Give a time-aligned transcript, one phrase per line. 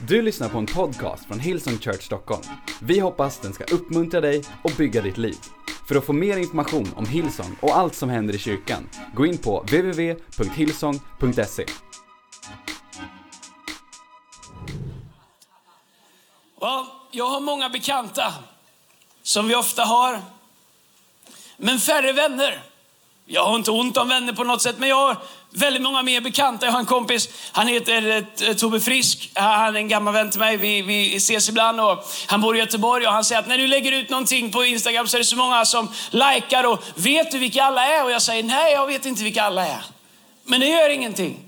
[0.00, 2.42] Du lyssnar på en podcast från Hillsong Church Stockholm.
[2.80, 5.36] Vi hoppas den ska uppmuntra dig och bygga ditt liv.
[5.88, 9.38] För att få mer information om Hillsong och allt som händer i kyrkan, gå in
[9.38, 11.66] på www.hillsong.se.
[16.60, 18.34] Ja, jag har många bekanta,
[19.22, 20.22] som vi ofta har,
[21.56, 22.62] men färre vänner.
[23.28, 25.16] Jag har inte ont om vänner på något sätt, men jag har
[25.50, 26.66] väldigt många mer bekanta.
[26.66, 29.30] Jag har en kompis, han heter eh, Tobbe Frisk.
[29.34, 30.56] Han är en gammal vän till mig.
[30.56, 33.66] Vi, vi ses ibland och han bor i Göteborg och han säger att när du
[33.66, 37.38] lägger ut någonting på Instagram så är det så många som likar och vet du
[37.38, 38.04] vilka alla är?
[38.04, 39.84] Och jag säger nej, jag vet inte vilka alla är.
[40.44, 41.38] Men det gör ingenting.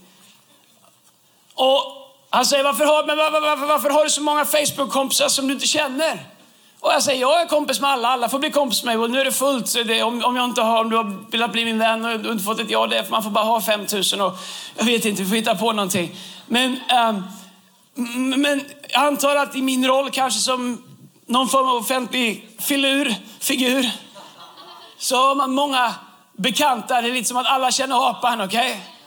[1.54, 1.82] Och
[2.30, 5.54] han säger varför har, men varför, varför, varför har du så många Facebook-kompisar som du
[5.54, 6.37] inte känner?
[6.80, 9.04] Och jag säger, jag är kompis med alla, alla får bli kompis med mig.
[9.04, 9.68] Och nu är det fullt.
[9.68, 12.32] Så det, om, om, jag inte har, om du har velat bli min vän och
[12.32, 14.38] inte fått ett ja, det är för man får bara ha 5000 och
[14.76, 16.16] jag vet inte, vi får hitta på någonting.
[16.46, 17.24] Men, um,
[18.40, 20.82] men jag antar att i min roll kanske som
[21.26, 23.90] någon form av offentlig filur, figur,
[24.98, 25.94] så har man många
[26.32, 27.02] bekanta.
[27.02, 28.70] Det är lite som att alla känner apan, okej?
[28.70, 28.97] Okay?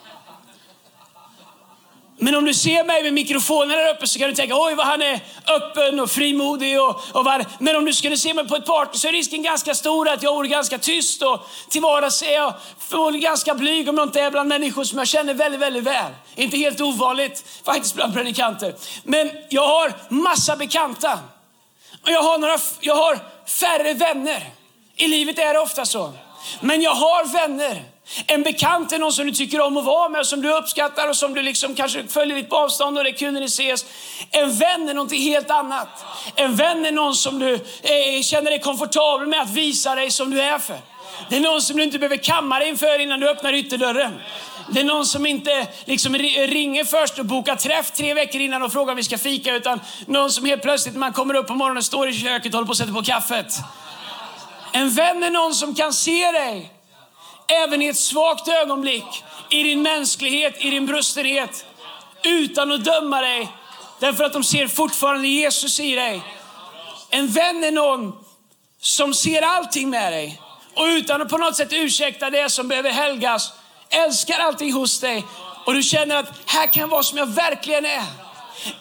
[2.23, 4.85] Men om du ser mig med mikrofonen där uppe så kan du tänka, oj vad
[4.85, 6.81] han är öppen och frimodig.
[6.81, 9.43] Och, och vad, men om du skulle se mig på ett party så är risken
[9.43, 13.89] ganska stor att jag vore ganska tyst och till vardags är jag förmodligen ganska blyg
[13.89, 16.11] om jag inte är bland människor som jag känner väldigt, väldigt väl.
[16.35, 18.75] Inte helt ovanligt faktiskt bland predikanter.
[19.03, 21.19] Men jag har massa bekanta.
[22.03, 24.49] Och jag har, några, jag har färre vänner.
[24.95, 26.13] I livet är det ofta så.
[26.59, 27.83] Men jag har vänner.
[28.27, 31.15] En bekant är någon som du tycker om att vara med, som du uppskattar och
[31.15, 33.85] som du liksom kanske följer lite på avstånd och det är kul när ni ses.
[34.31, 36.05] En vän är någonting helt annat.
[36.35, 40.31] En vän är någon som du eh, känner dig komfortabel med att visa dig som
[40.31, 40.77] du är för.
[41.29, 44.19] Det är någon som du inte behöver kamma dig inför innan du öppnar ytterdörren.
[44.69, 48.71] Det är någon som inte liksom ringer först och bokar träff tre veckor innan och
[48.71, 51.53] frågar om vi ska fika, utan någon som helt plötsligt när man kommer upp på
[51.53, 53.53] morgonen står i köket och håller på att sätta på kaffet.
[54.71, 56.80] En vän är någon som kan se dig
[57.51, 61.65] även i ett svagt ögonblick, i din mänsklighet, i din brustenhet,
[62.23, 63.47] utan att döma dig,
[63.99, 66.21] därför att de ser fortfarande Jesus i dig.
[67.09, 68.13] En vän är någon
[68.81, 70.41] som ser allting med dig
[70.75, 73.51] och utan att på något sätt ursäkta det som behöver helgas,
[73.89, 75.25] älskar allting hos dig
[75.65, 78.03] och du känner att här kan jag vara som jag verkligen är.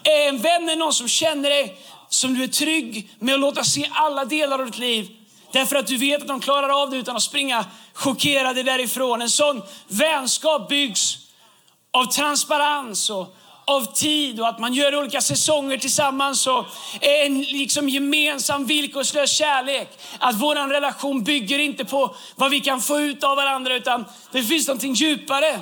[0.02, 1.76] En vän är någon som känner dig
[2.08, 5.08] som du är trygg med att låta se alla delar av ditt liv
[5.52, 7.64] Därför att du vet att de klarar av det utan att springa
[8.00, 9.22] chockerade därifrån.
[9.22, 11.19] En sån vänskap byggs
[11.91, 16.66] av transparens och av tid och att man gör olika säsonger tillsammans och
[17.00, 19.88] en liksom gemensam villkorslös kärlek.
[20.19, 24.43] Att vår relation bygger inte på vad vi kan få ut av varandra utan det
[24.43, 25.61] finns någonting djupare.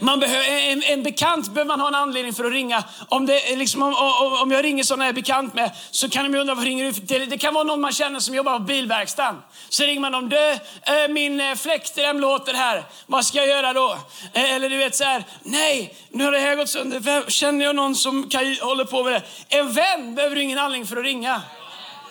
[0.00, 2.84] Man behöver, en, en bekant behöver man ha en anledning för att ringa.
[3.08, 3.94] Om, det, liksom, om,
[4.42, 6.92] om, jag ringer sådana jag är bekant med så kan de undra vad ringer du
[6.92, 7.30] till.
[7.30, 9.42] det kan vara någon man känner som jobbar på bilverkstaden.
[9.68, 10.28] Så ringer man dem.
[10.28, 12.84] Du, eh, min eh, fläktrem låter här.
[13.06, 13.98] Vad ska jag göra då?
[14.32, 15.24] Eh, eller du vet så här.
[15.42, 17.30] Nej, nu har det här gått sönder.
[17.30, 19.22] Känner jag någon som kan, håller på med det?
[19.56, 21.42] En vän behöver du ingen anledning för att ringa.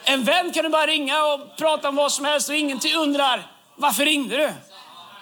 [0.04, 3.52] En vän kan du bara ringa och prata om vad som helst och ingen undrar
[3.76, 4.52] varför ringde du?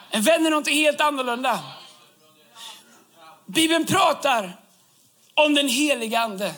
[0.09, 1.59] En vän är något helt annorlunda.
[3.45, 4.57] Bibeln pratar
[5.33, 6.53] om den heliga Ande.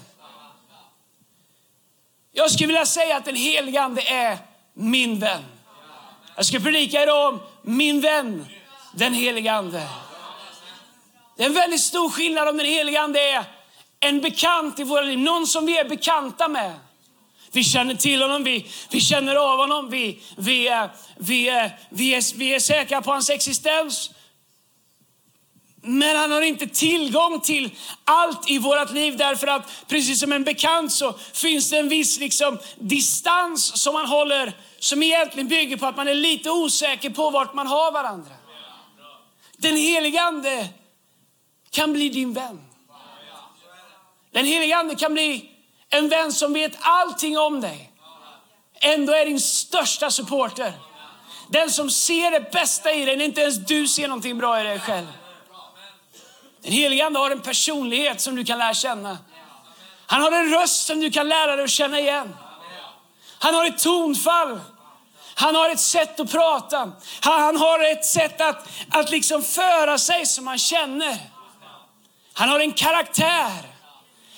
[2.32, 4.38] Jag skulle vilja säga att den heliga Ande är
[4.74, 5.44] min vän.
[6.36, 8.46] Jag ska predika idag om min vän,
[8.94, 9.88] den heliga Ande.
[11.38, 13.44] Det är en väldigt stor skillnad om den heliga Ande är
[14.00, 16.74] en bekant i våra liv, någon som vi är bekanta med.
[17.52, 22.38] Vi känner till honom, vi, vi känner av honom, vi, vi, vi, vi, vi, är,
[22.38, 24.12] vi är säkra på hans existens.
[25.88, 27.72] Men han har inte tillgång till
[28.04, 32.20] allt i vårt liv därför att precis som en bekant så finns det en viss
[32.20, 37.30] liksom, distans som man håller som egentligen bygger på att man är lite osäker på
[37.30, 38.32] vart man har varandra.
[39.58, 40.68] Den helige Ande
[41.70, 42.62] kan bli din vän.
[44.32, 45.50] Den helige Ande kan bli
[45.90, 47.92] en vän som vet allting om dig.
[48.82, 50.74] Ändå är din största supporter.
[51.50, 54.64] Den som ser det bästa i dig när inte ens du ser någonting bra i
[54.64, 55.08] dig själv.
[56.68, 59.18] Den helige Ande har en personlighet som du kan lära känna.
[60.06, 62.36] Han har en röst som du kan lära dig att känna igen.
[63.40, 64.60] Han har ett tonfall.
[65.36, 66.92] Han har ett sätt att prata.
[67.22, 71.18] Han har ett sätt att, att liksom föra sig som man känner.
[72.34, 73.62] Han har en karaktär.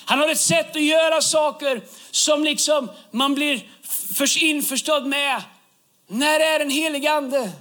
[0.06, 1.82] Han har ett sätt att göra saker
[2.12, 3.70] som liksom man blir
[4.40, 5.44] införstådd med.
[6.08, 7.52] När är den helige Ande?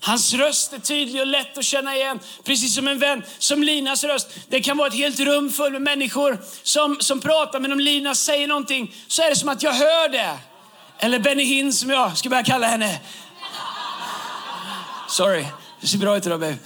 [0.00, 4.04] Hans röst är tydlig och lätt att känna igen, precis som en vän, som Linas
[4.04, 4.28] röst.
[4.48, 8.14] Det kan vara ett helt rum fullt med människor som, som pratar, men om Lina
[8.14, 10.38] säger någonting så är det som att jag hör det.
[10.98, 13.00] Eller Benny Hinn som jag ska börja kalla henne.
[15.08, 15.46] Sorry,
[15.80, 16.56] det ser bra ut idag babe.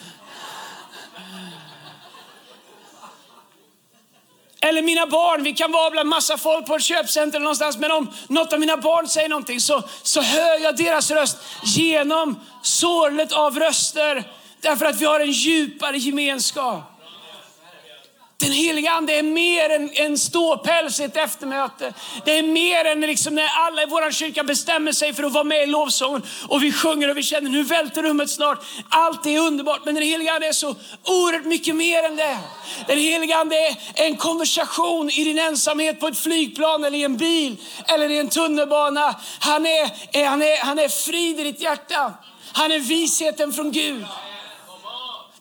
[4.65, 7.93] Eller mina barn, vi kan vara bland massa folk på ett köpcenter eller någonstans, men
[7.93, 13.33] om något av mina barn säger någonting så, så hör jag deras röst genom sorlet
[13.33, 14.25] av röster.
[14.61, 16.92] Därför att vi har en djupare gemenskap.
[18.43, 21.95] Den heliga Ande är mer än en ståpäls i ett eftermöte.
[22.25, 25.45] Det är mer än liksom när alla i vår kyrka bestämmer sig för att vara
[25.45, 28.65] med i lovsången och vi sjunger och vi känner nu välter rummet snart.
[28.89, 30.75] Allt är underbart, men den heliga Ande är så
[31.05, 32.39] oerhört mycket mer än det.
[32.87, 37.17] Den heliga Ande är en konversation i din ensamhet på ett flygplan eller i en
[37.17, 37.57] bil
[37.89, 39.15] eller i en tunnelbana.
[39.39, 39.91] Han är,
[40.25, 42.13] han är, han är frid i ditt hjärta.
[42.53, 44.07] Han är visheten från Gud.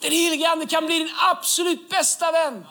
[0.02, 2.66] Den helige Ande kan bli din absolut bästa vän.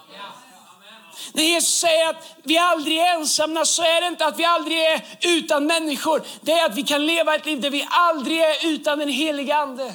[1.32, 4.78] När Jesus säger att vi aldrig är ensamma så är det inte att vi aldrig
[4.78, 6.22] är utan människor.
[6.40, 9.56] Det är att vi kan leva ett liv där vi aldrig är utan den helige
[9.56, 9.94] Ande.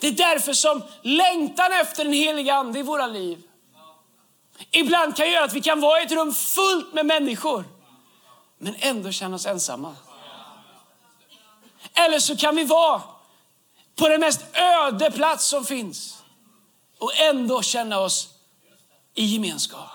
[0.00, 3.42] Det är därför som längtan efter den helige Ande i våra liv
[4.70, 7.64] ibland kan göra att vi kan vara i ett rum fullt med människor
[8.58, 9.96] men ändå känna oss ensamma.
[11.94, 13.02] Eller så kan vi vara
[14.00, 16.22] på den mest öde plats som finns
[16.98, 18.28] och ändå känna oss
[19.14, 19.88] i gemenskap.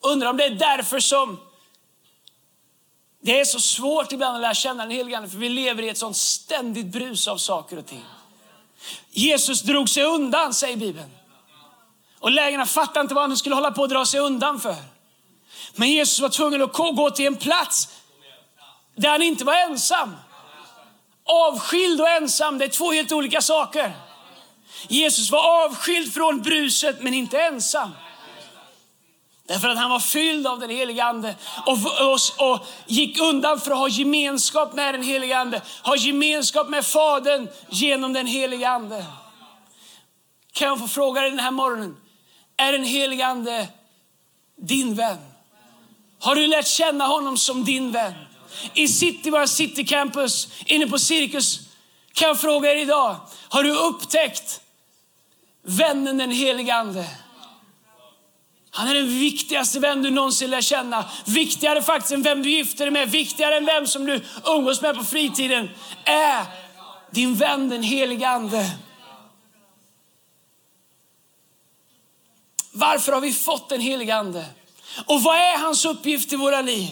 [0.00, 1.40] Undrar om det är därför som
[3.22, 5.88] det är så svårt ibland att lära känna den helige Ande, för vi lever i
[5.88, 8.04] ett sånt ständigt brus av saker och ting.
[9.10, 11.10] Jesus drog sig undan, säger Bibeln.
[12.18, 14.76] Och lägarna fattade inte vad han skulle hålla på att dra sig undan för.
[15.74, 17.88] Men Jesus var tvungen att gå till en plats
[18.94, 20.16] där han inte var ensam.
[21.24, 23.92] Avskild och ensam, det är två helt olika saker.
[24.88, 27.90] Jesus var avskild från bruset men inte ensam.
[29.46, 31.34] Därför att han var fylld av den helige Ande
[31.66, 31.78] och,
[32.12, 35.62] och, och, gick undan för att ha gemenskap med den helige Ande.
[35.84, 39.06] Ha gemenskap med Fadern genom den helige Ande.
[40.52, 41.96] Kan jag få fråga dig den här morgonen,
[42.56, 43.68] är den helige Ande
[44.56, 45.18] din vän?
[46.20, 48.14] Har du lärt känna honom som din vän?
[48.74, 51.60] I City, våra City Campus, inne på Cirkus,
[52.12, 53.16] kan jag fråga er idag,
[53.48, 54.60] har du upptäckt
[55.62, 57.06] vännen den helige Ande?
[58.74, 61.10] Han är den viktigaste vän du någonsin lär känna.
[61.24, 64.96] Viktigare faktiskt än vem du gifter dig med, viktigare än vem som du umgås med
[64.96, 65.70] på fritiden.
[66.04, 66.44] Är
[67.10, 68.70] din vän den helige Ande.
[72.72, 74.46] Varför har vi fått den helige Ande?
[75.06, 76.88] Och vad är hans uppgift i våra liv?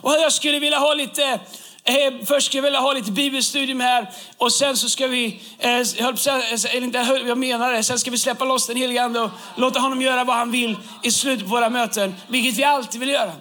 [0.00, 1.40] Och jag skulle vilja ha lite
[1.84, 5.70] Eh, först skulle jag vilja ha lite bibelstudium här och sen så ska vi, eh,
[5.70, 9.80] jag, eh, jag menar det, sen ska vi släppa loss den helige Ande och låta
[9.80, 13.32] honom göra vad han vill i slutet på våra möten, vilket vi alltid vill göra.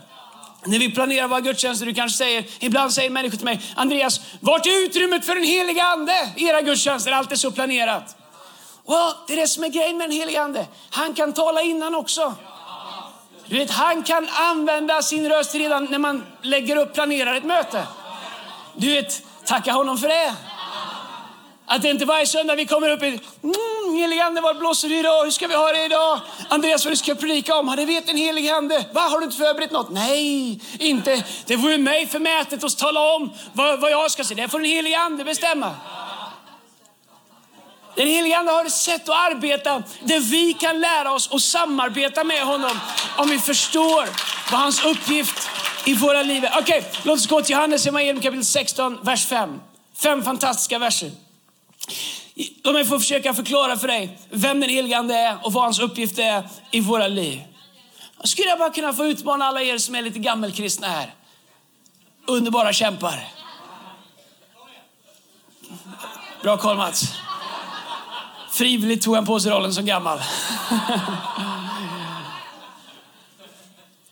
[0.65, 4.65] När vi planerar våra gudstjänster, du kanske säger, ibland säger människor till mig, Andreas, vart
[4.65, 7.11] är utrymmet för den helige Ande i era gudstjänster?
[7.11, 8.15] Allt är så planerat.
[8.87, 10.65] Well, det är det som är grejen med den helige Ande.
[10.89, 12.35] Han kan tala innan också.
[13.49, 17.83] Du vet, han kan använda sin röst redan när man lägger upp, planerar ett möte.
[18.75, 20.33] Du vet, tacka honom för det.
[21.65, 23.07] Att det inte varje söndag vi kommer upp i,
[23.43, 25.23] mm, helig ande, vad blåser du idag?
[25.23, 26.19] Hur ska vi ha det idag?
[26.49, 27.67] Andreas, vad du ska predika om?
[27.67, 28.85] Ja, det vet en helig ande.
[28.93, 29.89] Va, har du inte förberett något?
[29.89, 31.23] Nej, inte.
[31.45, 34.43] Det vore mig förmätet att tala om vad, vad jag ska säga.
[34.43, 35.75] Det får en helig ande bestämma.
[37.95, 42.23] Den helige Ande har ett sätt att arbeta där vi kan lära oss att samarbeta
[42.23, 42.79] med honom
[43.17, 44.09] om vi förstår
[44.51, 45.49] vad hans uppgift
[45.85, 46.49] i våra liv är.
[46.59, 49.59] Okej, okay, låt oss gå till Johannes evangelium kapitel 16, vers 5.
[49.95, 51.11] Fem fantastiska verser.
[52.63, 55.79] Låt mig få försöka förklara för dig vem den helige Ande är och vad hans
[55.79, 57.41] uppgift är i våra liv.
[58.19, 61.13] Jag skulle bara kunna få utmana alla er som är lite gammelkristna här.
[62.25, 63.27] Underbara kämpar.
[66.41, 67.03] Bra koll Mats.
[68.59, 70.19] Frivilligt tog han på sig rollen som gammal.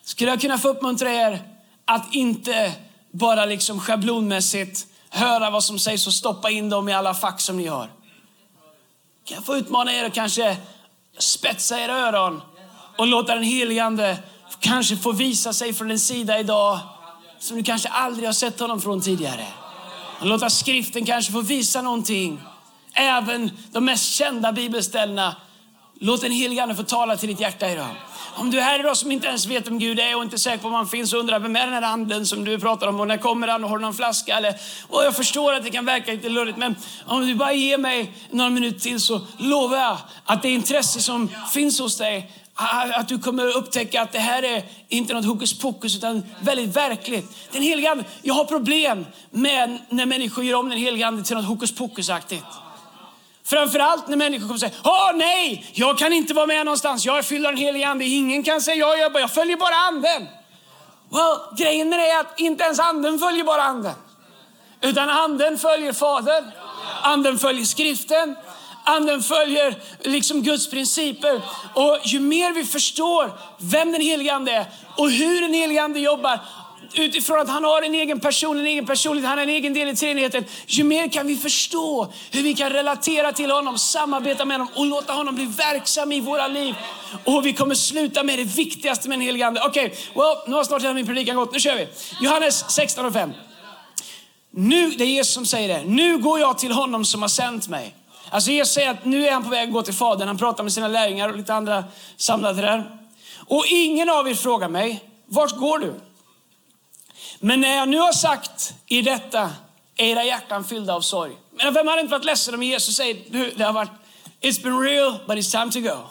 [0.04, 1.42] Skulle jag kunna få uppmuntra er
[1.86, 2.72] att inte
[3.12, 7.58] bara liksom schablonmässigt höra vad som sägs och stoppa in dem i alla fack som
[7.58, 7.89] ni har.
[9.25, 10.58] Kan jag få utmana er att kanske
[11.18, 12.42] spetsa era öron
[12.98, 14.18] och låta den heligande
[14.60, 16.80] kanske få visa sig från en sida idag
[17.39, 19.48] som du kanske aldrig har sett honom från tidigare.
[20.20, 22.42] Och låta skriften kanske få visa någonting.
[22.94, 25.36] Även de mest kända bibelställena
[26.00, 27.88] Låt den helige Ande få tala till ditt hjärta idag.
[28.36, 30.58] Om du är här idag som inte ens vet om Gud är och inte säker
[30.58, 33.00] på om han finns och undrar vem är den här anden som du pratar om
[33.00, 34.56] och när kommer han och har du någon flaska eller
[34.88, 36.75] och jag förstår att det kan verka lite lurigt men
[37.06, 41.29] om du bara ger mig några minuter till så lovar jag att det intresse som
[41.53, 42.32] finns hos dig
[42.94, 47.38] att du kommer upptäcka att det här är inte något hokus pokus utan väldigt verkligt.
[47.51, 51.36] Den helige Ande, jag har problem med när människor gör om den helige Ande till
[51.36, 52.46] något hokus pokusaktigt.
[53.50, 57.18] Framförallt när människor kommer och säger, åh nej, jag kan inte vara med någonstans, jag
[57.18, 58.06] är fylld av den helige Ande.
[58.06, 60.27] Ingen kan säga, jag, jag, jag följer bara anden.
[61.10, 63.94] Well, grejen är att inte ens anden följer bara anden.
[64.82, 66.51] Utan anden följer Fadern,
[67.01, 68.36] anden följer skriften,
[68.84, 71.42] anden följer liksom Guds principer.
[71.74, 74.66] Och ju mer vi förstår vem den helige Ande är
[74.98, 76.39] och hur den helige Ande jobbar,
[76.94, 79.88] utifrån att han har en egen person, en egen personlighet, han är en egen del
[79.88, 80.46] i treenigheten.
[80.67, 84.86] Ju mer kan vi förstå hur vi kan relatera till honom, samarbeta med honom och
[84.86, 86.75] låta honom bli verksam i våra liv.
[87.25, 89.62] Och vi kommer sluta med det viktigaste med den helige Ande.
[89.65, 91.53] Okej, okay, well, nu har snart hela min predikan gått.
[91.53, 91.88] Nu kör vi.
[92.22, 93.34] Johannes 16 och 5.
[94.51, 95.84] Nu, det är Jesus som säger det.
[95.86, 97.96] Nu går jag till honom som har sänt mig.
[98.29, 100.27] Alltså Jesus säger att nu är han på väg att gå till Fadern.
[100.27, 101.84] Han pratar med sina lärjungar och lite andra
[102.17, 103.00] samlade där.
[103.48, 105.94] Och ingen av er frågar mig, vart går du?
[107.39, 109.51] Men när jag nu har sagt i detta
[109.95, 111.38] är era hjärtan fyllda av sorg.
[111.51, 113.91] Men vem hade inte varit ledsen om Jesus säger, du, det har varit,
[114.41, 116.03] it's been real but it's time to go.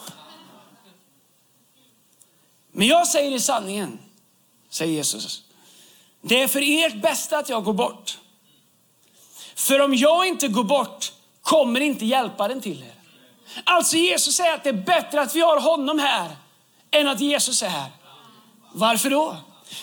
[2.72, 3.98] Men jag säger i sanningen,
[4.70, 5.42] säger Jesus,
[6.20, 8.18] det är för ert bästa att jag går bort.
[9.54, 12.94] För om jag inte går bort kommer inte hjälparen till er.
[13.64, 16.36] Alltså Jesus säger att det är bättre att vi har honom här
[16.90, 17.90] än att Jesus är här.
[18.72, 19.36] Varför då?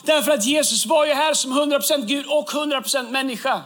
[0.03, 3.61] Därför att Jesus var ju här som 100% Gud och 100% människa.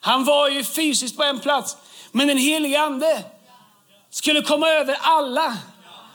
[0.00, 1.76] Han var ju fysiskt på en plats.
[2.12, 3.24] Men den helige ande
[4.10, 5.56] skulle komma över alla.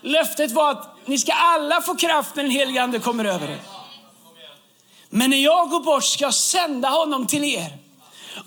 [0.01, 3.61] Löftet var att ni ska alla få kraft när den helige ande kommer över er.
[5.09, 7.77] Men när jag går bort ska jag sända honom till er.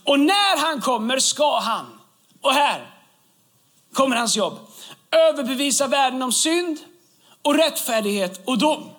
[0.04, 1.98] Och när han kommer ska han,
[2.40, 2.90] och här
[3.92, 4.58] kommer hans jobb,
[5.10, 6.78] överbevisa världen om synd
[7.42, 8.90] och rättfärdighet och dom.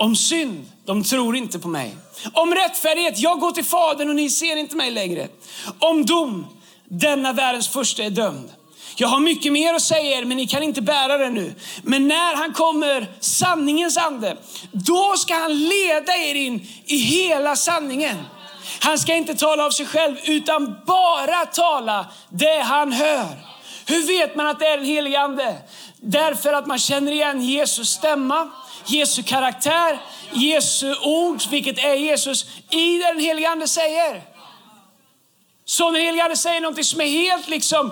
[0.00, 1.96] Om synd, de tror inte på mig.
[2.32, 5.28] Om rättfärdighet, jag går till Fadern och ni ser inte mig längre.
[5.78, 6.46] Om dom,
[6.88, 8.50] denna världens första är dömd.
[8.96, 11.54] Jag har mycket mer att säga er, men ni kan inte bära det nu.
[11.82, 14.36] Men när han kommer, sanningens ande,
[14.72, 18.16] då ska han leda er in i hela sanningen.
[18.80, 23.26] Han ska inte tala av sig själv, utan bara tala det han hör.
[23.88, 25.56] Hur vet man att det är den helige ande?
[25.96, 28.50] Därför att man känner igen Jesus stämma.
[28.86, 30.00] Jesu karaktär,
[30.32, 34.22] Jesu ord, vilket är Jesus, i det den helige Ande säger.
[35.64, 37.86] Så när den helige Ande säger något som är helt liksom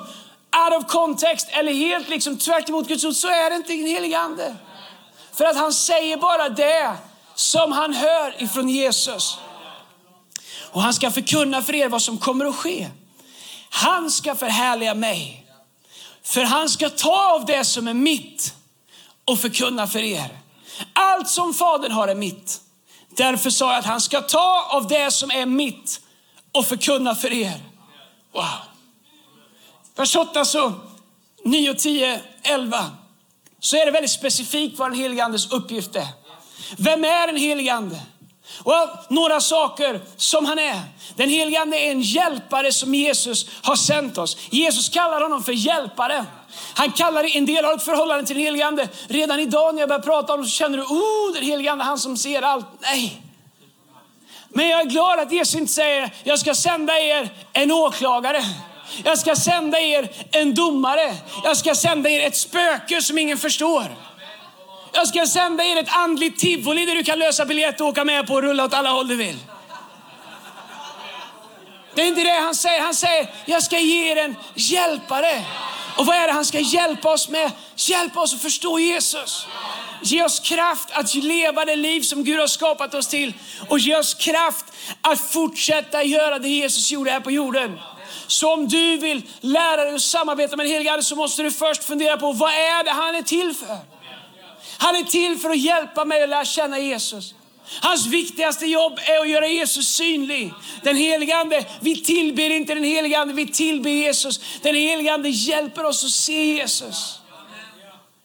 [0.56, 3.86] out of context eller helt liksom tvärt emot Guds ord så är det inte den
[3.86, 4.56] helige Ande.
[5.32, 6.92] För att han säger bara det
[7.34, 9.38] som han hör ifrån Jesus.
[10.72, 12.88] Och han ska förkunna för er vad som kommer att ske.
[13.70, 15.45] Han ska förhärliga mig.
[16.26, 18.54] För han ska ta av det som är mitt
[19.25, 20.38] och förkunna för er.
[20.92, 22.61] Allt som Fadern har är mitt.
[23.16, 26.00] Därför sa jag att han ska ta av det som är mitt
[26.52, 27.61] och förkunna för er.
[28.33, 28.45] Wow.
[29.97, 30.73] Vers 8, så
[31.45, 32.90] 9, 10, 11.
[33.61, 36.09] Så är det väldigt specifikt vad den helige Andes uppgift är.
[36.76, 38.00] Vem är den helige Ande?
[38.62, 38.74] Och
[39.08, 40.80] några saker som han är.
[41.16, 44.36] Den helige Ande är en hjälpare som Jesus har sänt oss.
[44.50, 46.24] Jesus kallar honom för hjälpare.
[46.74, 48.88] Han kallar en del av ett förhållande till den helige Ande.
[49.08, 51.84] Redan idag när jag börjar prata om det så känner du, oh, den helige Ande,
[51.84, 52.66] han som ser allt.
[52.80, 53.22] Nej.
[54.48, 58.44] Men jag är glad att Jesus inte säger, jag ska sända er en åklagare.
[59.04, 61.14] Jag ska sända er en domare.
[61.44, 63.96] Jag ska sända er ett spöke som ingen förstår.
[64.96, 68.26] Jag ska sända er ett andligt tivoli där du kan lösa biljett och åka med
[68.26, 69.38] på och rulla åt alla håll du vill.
[71.94, 72.80] Det är inte det han säger.
[72.80, 75.44] Han säger, jag ska ge er en hjälpare.
[75.96, 77.50] Och vad är det han ska hjälpa oss med?
[77.76, 79.46] Hjälpa oss att förstå Jesus.
[80.02, 83.34] Ge oss kraft att leva det liv som Gud har skapat oss till.
[83.68, 84.64] Och ge oss kraft
[85.00, 87.80] att fortsätta göra det Jesus gjorde här på jorden.
[88.26, 91.50] Så om du vill lära dig att samarbeta med den helige Ande så måste du
[91.50, 93.95] först fundera på vad är det han är till för?
[94.78, 97.35] Han är till för att hjälpa mig att lära känna Jesus.
[97.80, 100.52] Hans viktigaste jobb är att göra Jesus synlig.
[100.83, 104.40] Den helige Ande, vi tillber inte den helige Ande, vi tillber Jesus.
[104.62, 107.18] Den helige Ande hjälper oss att se Jesus.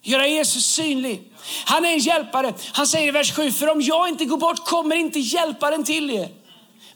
[0.02, 1.32] Göra Jesus synlig.
[1.66, 2.54] Han är en hjälpare.
[2.74, 6.12] Han säger i vers 7, för om jag inte går bort kommer inte hjälparen till
[6.12, 6.30] er.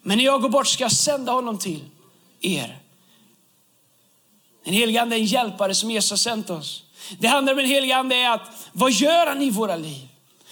[0.01, 1.83] Men när jag går bort ska jag sända honom till
[2.41, 2.77] er.
[4.65, 6.84] Den helige Ande är en hjälpare som Jesus har sänt oss.
[7.19, 10.07] Det handlar om den helige Ande är att, vad gör han i våra liv?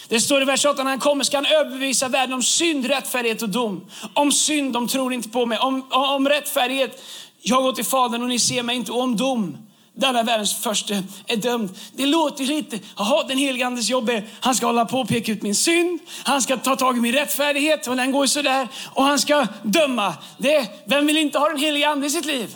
[0.08, 3.42] Det står i vers 8, när han kommer ska han överbevisa världen om synd, rättfärdighet
[3.42, 3.86] och dom.
[4.14, 5.58] Om synd, de tror inte på mig.
[5.58, 7.04] Om, om rättfärdighet,
[7.42, 8.92] jag går till Fadern och ni ser mig inte.
[8.92, 9.58] Och om dom,
[9.96, 10.94] denna världens första
[11.28, 11.70] är dömd.
[11.94, 15.32] Det låter lite, jaha den helige Andes jobb är, han ska hålla på och peka
[15.32, 18.68] ut min synd, han ska ta tag i min rättfärdighet och den går sådär.
[18.94, 20.14] Och han ska döma.
[20.38, 22.56] Det, vem vill inte ha den helige Ande i sitt liv?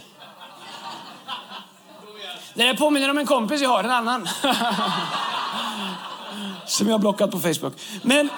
[2.57, 4.27] Det där påminner om en kompis jag har, en annan.
[6.65, 7.73] Som jag har blockat på Facebook.
[8.01, 8.29] Men...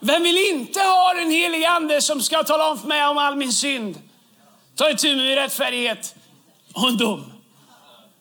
[0.00, 3.36] Vem vill inte ha den helige Ande som ska tala om för mig om all
[3.36, 3.98] min synd?
[4.76, 6.14] Ta itu med min rättfärdighet
[6.72, 7.32] och en dom.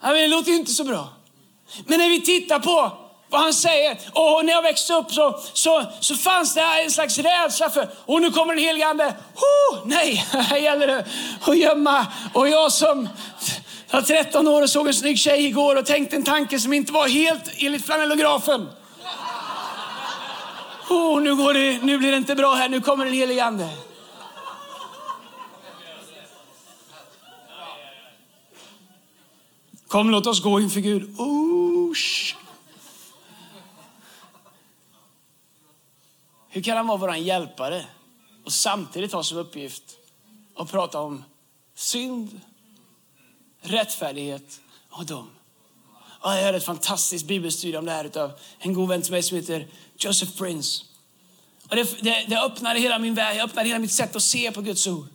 [0.02, 1.10] det låter ju inte så bra.
[1.86, 2.92] Men när vi tittar på
[3.32, 3.98] vad han säger.
[4.14, 8.22] Och när jag växte upp så, så, så fanns det en slags rädsla för, och
[8.22, 9.16] nu kommer den helige Ande.
[9.36, 11.06] Oh, nej, här gäller det
[11.42, 12.08] att gömma.
[12.34, 13.10] Och jag som
[13.92, 16.92] var 13 år och såg en snygg tjej igår och tänkte en tanke som inte
[16.92, 18.70] var helt enligt flanellografen.
[20.90, 23.70] Oh, nu, går det, nu blir det inte bra här, nu kommer den helige Ande.
[29.88, 31.20] Kom, låt oss gå inför Gud.
[31.20, 31.94] Oh,
[36.54, 37.86] Hur kan han vara vår hjälpare
[38.46, 39.84] och samtidigt ha som uppgift
[40.56, 41.24] att prata om
[41.76, 42.42] synd,
[43.62, 45.30] rättfärdighet och dom?
[46.24, 49.38] jag hörde ett fantastiskt bibelstudie om det här av en god vän till mig som
[49.38, 49.68] heter
[49.98, 50.84] Joseph Prince.
[51.70, 54.52] Och det, det, det öppnade hela min värld, jag öppnade hela mitt sätt att se
[54.52, 55.08] på Guds ord.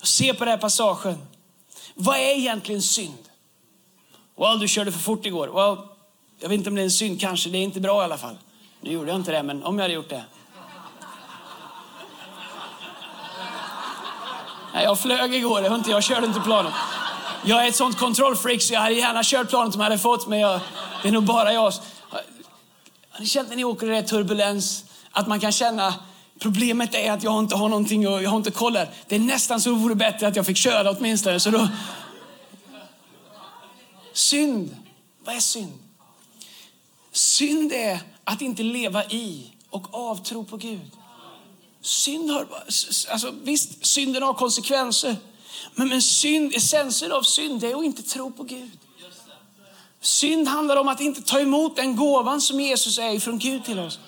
[0.00, 1.18] Och se på den här passagen.
[1.94, 3.28] Vad är egentligen synd?
[4.36, 5.48] Well, du körde för fort igår.
[5.48, 5.86] Well,
[6.38, 7.50] jag vet inte om det är en synd, kanske.
[7.50, 8.38] Det är inte bra i alla fall.
[8.80, 10.24] Nu gjorde jag inte det, men om jag hade gjort det.
[14.74, 16.72] Nej, jag flög igår, jag, inte, jag körde inte planet.
[17.44, 20.26] Jag är ett sånt kontrollfreak så jag hade gärna kört planet om jag hade fått,
[20.26, 20.60] men jag,
[21.02, 21.72] det är nog bara jag.
[23.10, 25.94] Har ni känt när ni åker i turbulens att man kan känna
[26.42, 28.88] Problemet är att jag inte har någonting och jag har inte kollat.
[29.08, 31.40] Det är nästan så det vore bättre att jag fick köra åtminstone.
[31.40, 31.68] Så då...
[34.12, 34.76] Synd.
[35.24, 35.78] Vad är synd?
[37.12, 40.90] Synd är att inte leva i och avtro på Gud.
[41.82, 42.46] Synd har,
[43.10, 45.16] alltså visst, synden har konsekvenser.
[45.74, 48.70] Men, men synd, essensen av synd är att inte tro på Gud.
[50.00, 53.78] Synd handlar om att inte ta emot den gåvan som Jesus är från Gud till
[53.78, 53.98] oss.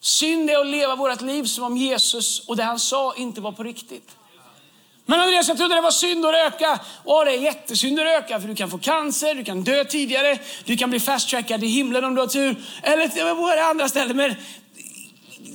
[0.00, 3.52] Synd är att leva vårt liv som om Jesus och det han sa inte var
[3.52, 4.10] på riktigt.
[5.06, 6.80] Men Andreas, jag trodde det var synd att röka.
[7.04, 10.38] Och det är jättesynd att röka för du kan få cancer, du kan dö tidigare,
[10.64, 12.56] du kan bli fast-trackad i himlen om du har tur.
[12.82, 14.16] Eller på andra ställen.
[14.16, 14.34] Men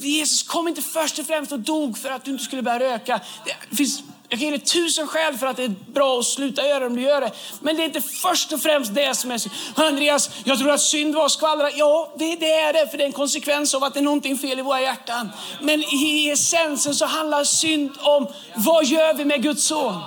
[0.08, 3.22] Jesus kom inte först och främst och dog för att du inte skulle börja röka.
[3.70, 6.68] Det finns, jag kan ge dig tusen skäl för att det är bra att sluta
[6.68, 7.32] göra det om du gör det.
[7.62, 9.54] Men det är inte först och främst det som är synd.
[9.76, 11.72] Andreas, jag tror att synd var att skvallra.
[11.72, 14.38] Ja, det, det, är det, för det är en konsekvens av att det är någonting
[14.38, 15.30] fel i våra hjärtan.
[15.62, 20.02] Men i essensen så handlar synd om vad gör vi med Guds son?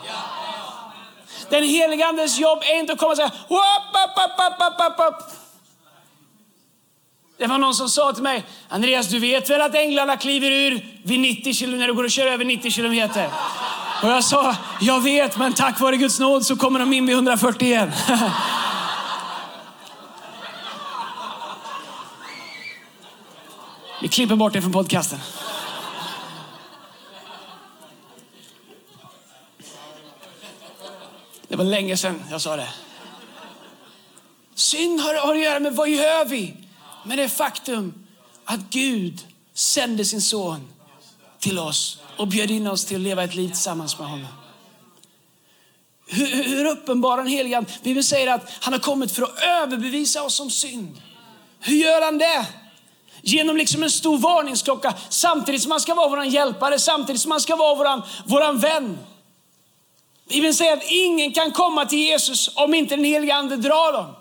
[1.49, 5.42] Den heligandes jobb är inte att komma och säga, upp, upp, upp, upp, upp, upp.
[7.43, 10.87] Det var någon som sa till mig, Andreas du vet väl att änglarna kliver ur
[11.03, 13.29] vid 90 km när du går och kör över 90 kilometer?
[14.03, 17.15] Och jag sa, jag vet men tack vare Guds nåd så kommer de in vid
[17.15, 17.93] 140 igen.
[24.03, 25.19] Vi klipper bort det från podcasten.
[31.49, 32.69] Det var länge sedan jag sa det.
[34.55, 36.62] Synd har, har att göra med vad gör vi?
[37.05, 38.07] Med det faktum
[38.45, 40.69] att Gud sände sin son
[41.39, 44.27] till oss och bjöd in oss till att leva ett liv tillsammans med honom.
[46.07, 50.41] Hur, hur uppenbar den helige Bibeln säger att han har kommit för att överbevisa oss
[50.41, 51.03] om synd.
[51.61, 52.47] Hur gör han det?
[53.23, 57.41] Genom liksom en stor varningsklocka samtidigt som han ska vara vår hjälpare, samtidigt som han
[57.41, 58.99] ska vara vår våran vän.
[60.29, 64.15] Bibeln säger att ingen kan komma till Jesus om inte den helige ande drar dem.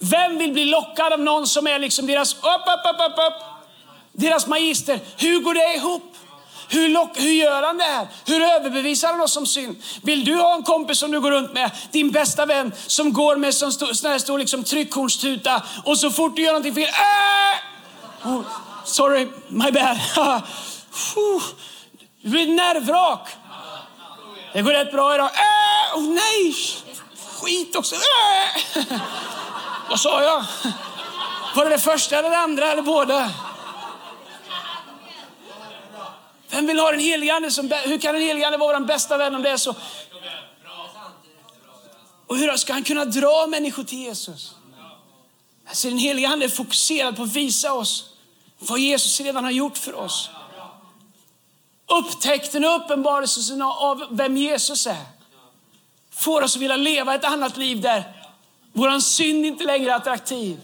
[0.00, 3.42] Vem vill bli lockad av någon som är liksom deras upp, upp, upp, upp, upp.
[4.12, 5.00] Deras magister.
[5.16, 6.16] Hur går det ihop?
[6.68, 8.08] Hur, lock, hur gör han det här?
[8.26, 9.82] Hur överbevisar han oss om synd?
[10.02, 13.36] Vill du ha en kompis som du går runt med, din bästa vän, som går
[13.36, 16.88] med sån stor, sån här stor liksom tryckhornstuta och så fort du gör någonting fel,
[16.88, 18.28] äh!
[18.28, 18.42] oh,
[18.84, 19.98] sorry, my bad.
[22.22, 23.28] du blir nervrak.
[24.52, 25.30] Det går rätt bra idag.
[25.34, 25.98] Äh!
[25.98, 26.54] Oh, nej,
[27.40, 27.94] skit också.
[27.94, 28.84] Äh!
[29.90, 30.44] Vad sa jag?
[31.56, 33.30] Var det det första eller det andra eller båda?
[36.48, 39.16] Vem vill ha den helige Ande som, hur kan den helige Ande vara vår bästa
[39.16, 39.74] vän om det är så?
[42.26, 44.54] Och hur ska han kunna dra människor till Jesus?
[45.68, 48.10] Alltså den helige Ande är fokuserad på att visa oss
[48.58, 50.30] vad Jesus redan har gjort för oss.
[51.86, 55.06] Upptäckten och uppenbarelsen av vem Jesus är
[56.10, 58.19] får oss att vilja leva ett annat liv där
[58.72, 60.60] vår synd inte längre attraktiv.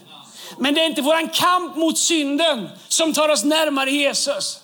[0.57, 4.59] Men det är inte vår kamp mot synden som tar oss närmare Jesus.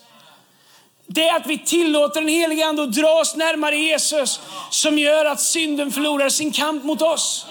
[1.08, 5.26] Det är att vi tillåter den helige Ande att dra oss närmare Jesus som gör
[5.26, 7.46] att synden förlorar sin kamp mot oss.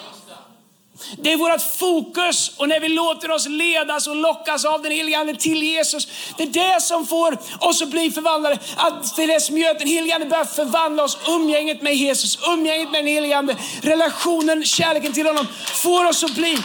[1.17, 5.19] Det är vårt fokus och när vi låter oss ledas och lockas av den helige
[5.19, 6.09] Ande till Jesus.
[6.37, 8.59] Det är det som får oss att bli förvandlade.
[8.77, 11.19] Att det är det som gör att den helige Ande börjar förvandla oss.
[11.29, 16.35] Umgänget med Jesus, umgänget med den helige Ande, relationen, kärleken till honom får oss att
[16.35, 16.59] bli,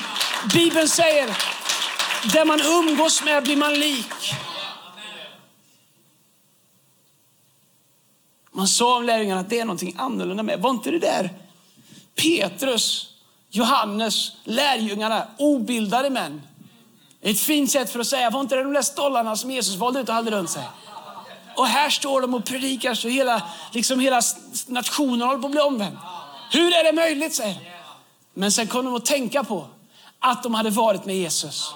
[0.53, 1.37] Bibeln säger,
[2.33, 4.33] där man umgås med blir man lik.
[8.51, 10.59] Man sa om lärjungarna att det är någonting annorlunda med.
[10.59, 11.29] Var inte det där
[12.15, 13.09] Petrus,
[13.49, 16.41] Johannes, lärjungarna, obildade män?
[17.21, 19.99] Ett fint sätt för att säga, var inte det de där stollarna som Jesus valde
[19.99, 20.63] ut och hade runt sig?
[21.55, 24.21] Och här står de och predikar så hela, liksom hela
[24.67, 25.97] nationen håller på att bli omvänd.
[26.51, 27.73] Hur är det möjligt, säger
[28.33, 29.67] Men sen kom de att tänka på
[30.19, 31.73] att de hade varit med Jesus.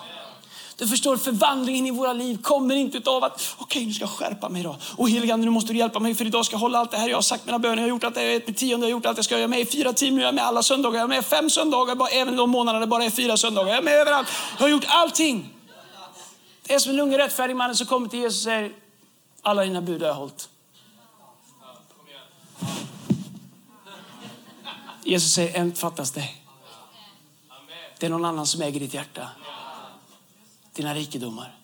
[0.78, 4.10] Du förstår, förvandlingen i våra liv kommer inte av att okej, okay, nu ska jag
[4.10, 4.76] skärpa mig idag.
[4.96, 7.10] Och heligande, nu måste du hjälpa mig för idag ska jag hålla allt det här.
[7.10, 8.58] Jag har sagt mina böner, jag har gjort allt det här, jag har gett mitt
[8.58, 9.36] tionde, jag har gjort allt jag ska.
[9.36, 11.50] Jag är med i fyra team, jag är med alla söndagar, jag är med fem
[11.50, 13.70] söndagar, bara, även de månaderna det bara är fyra söndagar.
[13.70, 14.28] Jag är med överallt.
[14.58, 15.50] Jag har gjort allting.
[16.64, 18.72] Det är som en unge rättfärdig man som kommer till Jesus och säger,
[19.42, 20.50] alla dina bud har jag hållit.
[25.04, 26.38] Jesus säger, en fattas dig.
[28.00, 29.30] Det är någon annan som äger ditt hjärta
[30.74, 31.56] dina rikedomar.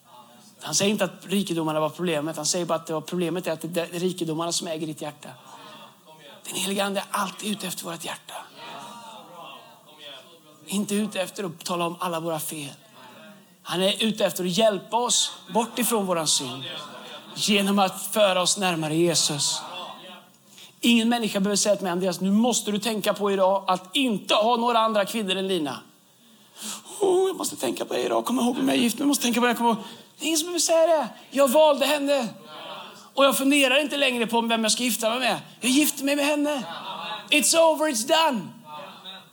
[0.61, 3.51] Han säger inte att rikedomarna var problemet, han säger bara att det var problemet är
[3.51, 5.29] att det är rikedomarna som äger ditt hjärta.
[6.45, 8.33] Den helige Ande är alltid ute efter vårt hjärta.
[10.65, 12.73] Inte ute efter att tala om alla våra fel.
[13.63, 16.63] Han är ute efter att hjälpa oss bort ifrån vår synd
[17.35, 19.61] genom att föra oss närmare Jesus.
[20.79, 24.35] Ingen människa behöver säga till mig, Andreas, nu måste du tänka på idag att inte
[24.35, 25.79] ha några andra kvinnor än Lina.
[26.99, 28.25] Oh, jag måste tänka på det idag.
[28.25, 28.99] Kom ihåg om jag är gift.
[28.99, 29.53] Jag måste tänka på det.
[29.53, 29.77] Kom ihåg.
[30.19, 31.07] Det är ingen som behöver säga det.
[31.31, 32.27] Jag valde henne.
[33.13, 35.39] Och jag funderar inte längre på vem jag ska gifta mig med.
[35.61, 36.63] Jag gifter mig med henne.
[37.29, 38.41] It's over, it's done.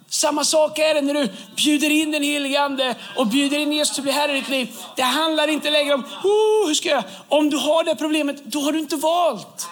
[0.08, 3.98] Samma sak är det när du bjuder in den helige Ande och bjuder in Jesus
[3.98, 4.76] att bli Herre i ditt liv.
[4.96, 7.04] Det handlar inte längre om, oh, hur ska jag?
[7.28, 9.68] Om du har det problemet, då har du inte valt.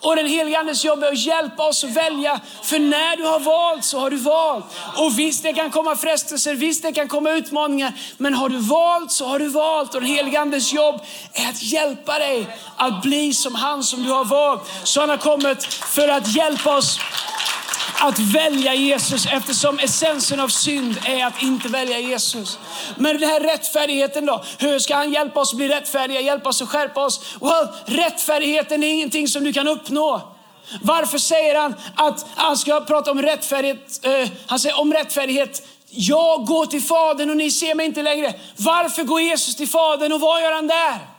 [0.00, 2.40] Och den helige Andes jobb är att hjälpa oss att välja.
[2.62, 4.64] För när du har valt så har du valt.
[4.96, 7.92] Och visst det kan komma frestelser, visst det kan komma utmaningar.
[8.16, 9.94] Men har du valt så har du valt.
[9.94, 11.00] Och den helige Andes jobb
[11.32, 12.46] är att hjälpa dig
[12.76, 14.62] att bli som han som du har valt.
[14.84, 16.98] Så han har kommit för att hjälpa oss
[18.00, 22.58] att välja Jesus eftersom essensen av synd är att inte välja Jesus.
[22.96, 24.44] Men den här rättfärdigheten då?
[24.58, 27.36] Hur ska han hjälpa oss att bli rättfärdiga, hjälpa oss att skärpa oss?
[27.40, 30.32] Well, rättfärdigheten är ingenting som du kan uppnå.
[30.82, 34.00] Varför säger han att han ska prata om rättfärdighet?
[34.02, 35.62] Eh, han säger om rättfärdighet.
[35.88, 38.34] Jag går till Fadern och ni ser mig inte längre.
[38.56, 41.15] Varför går Jesus till Fadern och vad gör han där?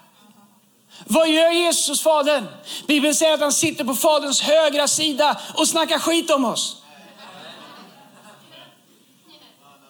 [1.05, 2.47] Vad gör Jesus Fadern?
[2.87, 6.77] Bibeln säger att han sitter på Faderns högra sida och snackar skit om oss.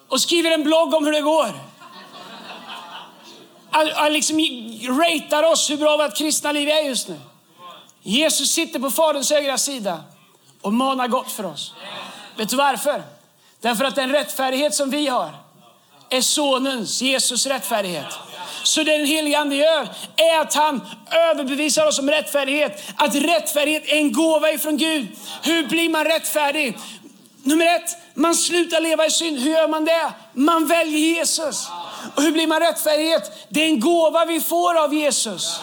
[0.07, 1.59] Och skriver en blogg om hur det går.
[3.93, 4.39] Han liksom
[4.99, 7.19] ratear oss hur bra vårt kristna liv är just nu.
[8.01, 10.03] Jesus sitter på Faderns högra sida
[10.61, 11.73] och manar gott för oss.
[12.35, 13.03] Vet du varför?
[13.61, 15.35] Därför att den rättfärdighet som vi har
[16.09, 18.19] är Sonens, Jesus rättfärdighet.
[18.67, 22.83] Så det den helige Ande gör är att han överbevisar oss om rättfärdighet.
[22.95, 25.07] Att rättfärdighet är en gåva ifrån Gud.
[25.43, 26.77] Hur blir man rättfärdig?
[27.43, 29.39] Nummer ett, man slutar leva i synd.
[29.39, 30.13] Hur gör man det?
[30.33, 31.67] Man väljer Jesus.
[32.15, 33.47] Och hur blir man rättfärdighet?
[33.49, 35.59] Det är en gåva vi får av Jesus.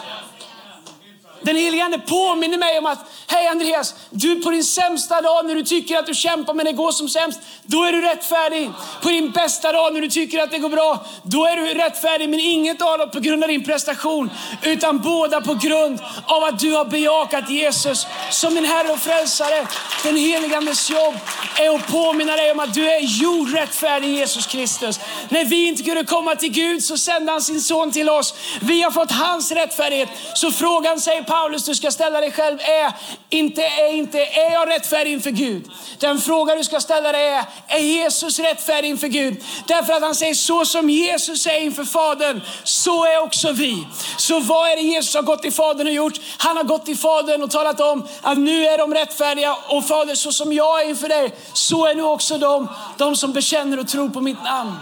[1.45, 5.55] Den helige Ande påminner mig om att, hej Andreas, du på din sämsta dag när
[5.55, 8.69] du tycker att du kämpar men det går som sämst, då är du rättfärdig.
[9.01, 12.29] På din bästa dag när du tycker att det går bra, då är du rättfärdig.
[12.29, 14.31] Men inget av dem på grund av din prestation,
[14.63, 19.67] utan båda på grund av att du har bejakat Jesus som din Herre och Frälsare.
[20.03, 21.15] Den helige Andes jobb
[21.59, 24.99] är att påminna dig om att du är gjord rättfärdig Jesus Kristus.
[25.29, 28.33] När vi inte kunde komma till Gud så sände han sin son till oss.
[28.61, 30.09] Vi har fått hans rättfärdighet.
[30.33, 32.93] Så frågan säger Paulus du ska ställa dig själv är
[33.29, 35.71] inte, är inte, är jag rättfärdig inför Gud?
[35.99, 39.43] Den fråga du ska ställa dig är, är Jesus rättfärdig inför Gud?
[39.67, 43.87] Därför att han säger, så som Jesus är inför Fadern, så är också vi.
[44.17, 46.19] Så vad är det Jesus har gått till Fadern och gjort?
[46.37, 50.15] Han har gått till Fadern och talat om att nu är de rättfärdiga och Fader,
[50.15, 52.67] så som jag är inför dig, så är nu också de,
[52.97, 54.73] de som bekänner och tror på mitt namn.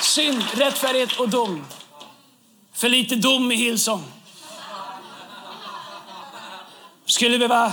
[0.00, 1.64] Synd, rättfärdighet och dom.
[2.72, 4.04] För lite dom i Hillsong.
[7.06, 7.72] Skulle behöva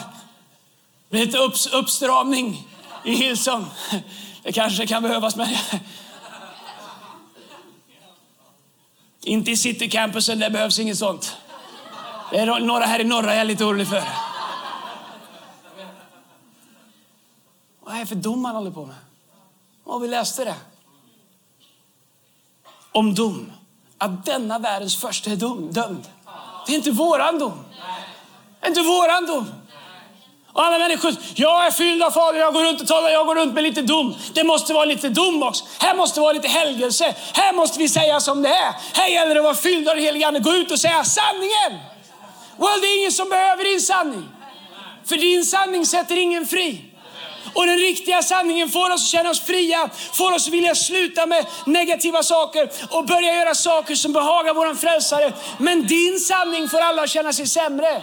[1.10, 1.38] lite
[1.72, 2.68] uppstramning
[3.04, 3.66] i Hillsong.
[4.44, 5.48] Det kanske kan behövas, men
[9.22, 11.38] inte i citycampusen, det behövs inget sånt.
[12.32, 14.04] Det är några här i norra jag är lite orolig för.
[17.80, 18.96] Vad är det för dom han håller på med?
[19.84, 20.56] Och vi läste det.
[22.92, 23.52] Om dom.
[24.02, 26.08] Att denna världens första är dömd.
[26.68, 27.66] Det är inte våran dom.
[28.60, 29.52] Det är inte våran dom.
[30.54, 33.36] Och alla människor, jag är fylld av Fadern, jag går runt och talar, jag går
[33.36, 34.16] runt med lite dom.
[34.34, 35.66] Det måste vara lite dom också.
[35.80, 37.16] Här måste vara lite helgelse.
[37.34, 38.74] Här måste vi säga som det är.
[38.94, 40.40] Här gäller det att vara fylld av den helige Ande.
[40.40, 41.72] Gå ut och säga sanningen.
[42.58, 44.30] Well, det är ingen som behöver din sanning.
[45.06, 46.89] För din sanning sätter ingen fri.
[47.54, 51.26] Och den riktiga sanningen får oss att känna oss fria, får oss att vilja sluta
[51.26, 55.34] med negativa saker och börja göra saker som behagar våran frälsare.
[55.58, 58.02] Men din sanning får alla att känna sig sämre.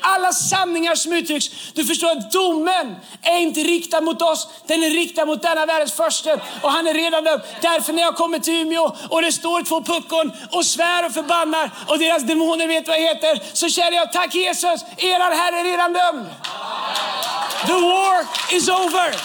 [0.00, 1.46] Alla sanningar som uttrycks.
[1.74, 5.92] Du förstår att domen är inte riktad mot oss, den är riktad mot denna världens
[5.92, 6.32] första.
[6.62, 7.42] Och han är redan dömd.
[7.62, 11.70] Därför när jag kommer till Umeå och det står två puckon och svär och förbannar
[11.88, 15.64] och deras demoner vet vad jag heter, så känner jag tack Jesus, eran Herre är
[15.64, 16.26] redan dömd.
[18.16, 19.16] War is over.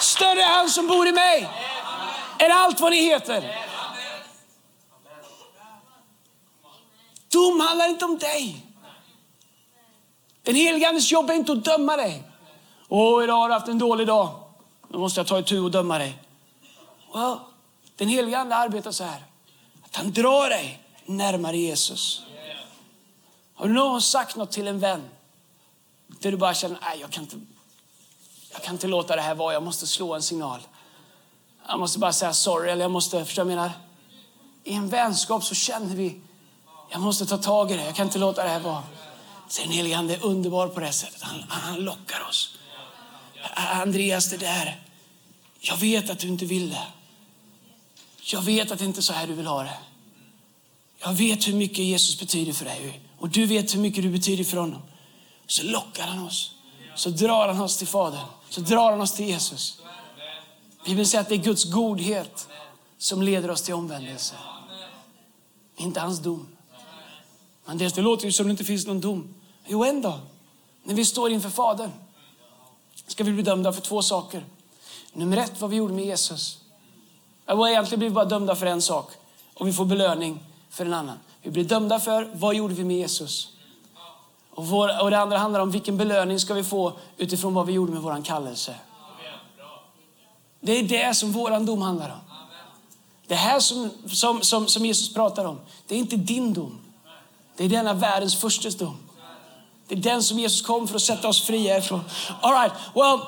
[0.00, 1.48] Större är han som bor i mig
[2.38, 3.66] än allt vad ni heter.
[7.28, 8.66] Dom handlar inte om dig.
[10.42, 12.22] Den helige Andes jobb är inte att döma dig.
[12.88, 14.42] Åh, idag har du haft en dålig dag.
[14.88, 16.18] Nu måste jag ta itu och döma dig.
[17.14, 17.36] Well,
[17.96, 19.24] den helige Ande arbetar så här.
[19.84, 22.22] Att han drar dig närmare Jesus.
[23.54, 25.10] Har du någon sagt något till en vän
[26.20, 27.40] där du bara känner nej, jag kan inte,
[28.52, 30.60] jag kan inte låta det här vara, jag måste slå en signal.
[31.68, 33.72] Jag måste bara säga sorry, eller jag måste, förstå jag menar?
[34.64, 36.20] I en vänskap så känner vi,
[36.90, 38.82] jag måste ta tag i det, jag kan inte låta det här vara.
[39.48, 42.58] Sen den helige Ande är underbar på det sättet, han, han lockar oss.
[43.54, 44.80] Andreas, det där,
[45.60, 46.86] jag vet att du inte vill det.
[48.22, 49.78] Jag vet att det inte är så här du vill ha det.
[50.98, 54.44] Jag vet hur mycket Jesus betyder för dig och du vet hur mycket du betyder
[54.44, 54.82] för honom.
[55.50, 56.54] Så lockar han oss.
[56.94, 58.26] Så drar han oss till Fadern.
[58.50, 59.80] Så drar han oss till Jesus.
[60.84, 62.48] Bibeln säger att det är Guds godhet
[62.98, 64.34] som leder oss till omvändelse.
[65.76, 66.48] Inte hans dom.
[67.64, 69.34] Men det låter ju som det inte finns någon dom.
[69.66, 70.18] Jo, en dag,
[70.82, 71.90] när vi står inför Fadern,
[73.06, 74.44] ska vi bli dömda för två saker.
[75.12, 76.58] Nummer ett, vad vi gjorde med Jesus.
[77.48, 79.12] Egentligen blir vi bara dömda för en sak
[79.54, 81.18] och vi får belöning för en annan.
[81.42, 83.48] Vi blir dömda för vad gjorde vi med Jesus?
[84.54, 87.72] Och, vår, och det andra handlar om vilken belöning ska vi få utifrån vad vi
[87.72, 88.74] gjorde med vår kallelse.
[90.60, 92.20] Det är det som vår dom handlar om.
[93.26, 96.80] Det här som, som, som, som Jesus pratar om, det är inte din dom.
[97.56, 98.96] Det är denna världens förstes dom.
[99.88, 102.00] Det är den som Jesus kom för att sätta oss fria ifrån.
[102.40, 103.20] All right, well,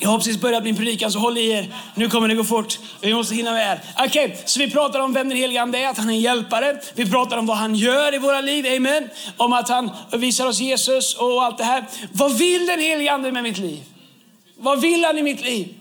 [0.00, 1.74] jag har precis börjat min predikan så håll i er.
[1.94, 2.78] Nu kommer det gå fort.
[3.00, 3.80] Vi måste hinna med.
[3.98, 6.20] Okej, okay, så vi pratar om vem den helige Ande är, att han är en
[6.20, 6.80] hjälpare.
[6.94, 9.08] Vi pratar om vad han gör i våra liv, amen.
[9.36, 11.84] Om att han visar oss Jesus och allt det här.
[12.12, 13.82] Vad vill den helige Ande med mitt liv?
[14.56, 15.74] Vad vill han i mitt liv?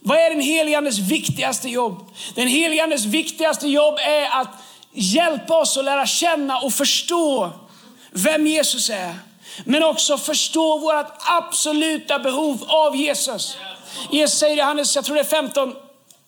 [0.00, 2.10] Vad är den helige Andes viktigaste jobb?
[2.34, 4.48] Den helige Andes viktigaste jobb är att
[4.92, 7.50] hjälpa oss att lära känna och förstå
[8.10, 9.14] vem Jesus är
[9.64, 13.56] men också förstå vårt absoluta behov av Jesus.
[14.10, 15.74] Jesus säger i Johannes, jag tror det är 15,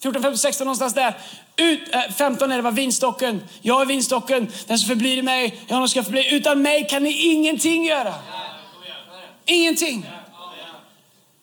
[0.02, 1.18] 14, 15, 16 någonstans där.
[1.56, 3.48] Ut, äh, 15 är det var vinstocken.
[3.62, 4.52] Jag är vinstocken.
[4.66, 6.34] Den som förblir i mig, jag honom ska förbli.
[6.34, 8.14] Utan mig kan ni ingenting göra.
[9.44, 10.06] Ingenting.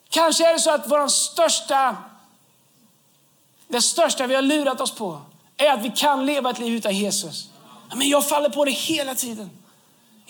[0.09, 1.97] Kanske är det så att vår största,
[3.67, 5.21] det största vi har lurat oss på
[5.57, 7.49] är att vi kan leva ett liv utan Jesus.
[7.95, 9.49] Men jag faller på det hela tiden.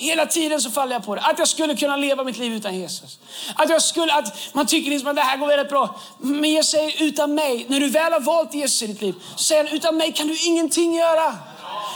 [0.01, 1.21] Hela tiden så faller jag på det.
[1.21, 3.19] Att jag skulle kunna leva mitt liv utan Jesus.
[3.55, 5.99] Att jag skulle, att man tycker liksom att det här går väldigt bra.
[6.17, 9.43] Men jag säger utan mig, när du väl har valt Jesus i ditt liv, så
[9.43, 11.35] säger han utan mig kan du ingenting göra.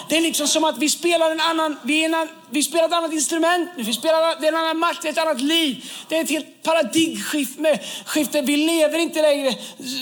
[0.09, 3.13] Det är liksom som att vi spelar en annan, vi, en vi spelar ett annat
[3.13, 3.83] instrument nu.
[3.83, 5.91] Vi spelar, det är en annan match, det är ett annat liv.
[6.07, 8.41] Det är ett helt paradigmskifte.
[8.41, 9.53] Vi lever inte längre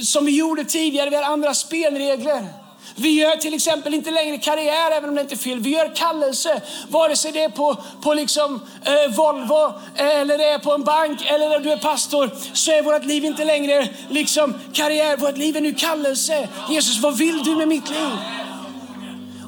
[0.04, 1.10] som vi gjorde tidigare.
[1.10, 2.63] Vi har andra spelregler.
[2.96, 5.60] Vi gör till exempel inte längre karriär, även om det inte är fel.
[5.60, 9.66] Vi gör kallelse, vare sig det är på, på liksom, eh, Volvo,
[9.96, 13.26] eh, eller det är på en bank, eller du är pastor, så är vårt liv
[13.26, 15.18] inte längre liksom karriär.
[15.18, 16.48] Vårt liv är nu kallelse.
[16.70, 18.18] Jesus, vad vill du med mitt liv?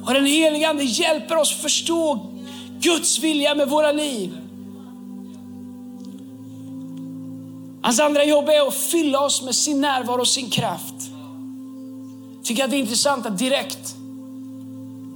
[0.06, 2.26] Och den helige Ande hjälper oss förstå
[2.80, 4.36] Guds vilja med våra liv.
[7.82, 10.94] Hans andra jobb är att fylla oss med sin närvaro och sin kraft
[12.46, 13.96] tycker att det är intressant att direkt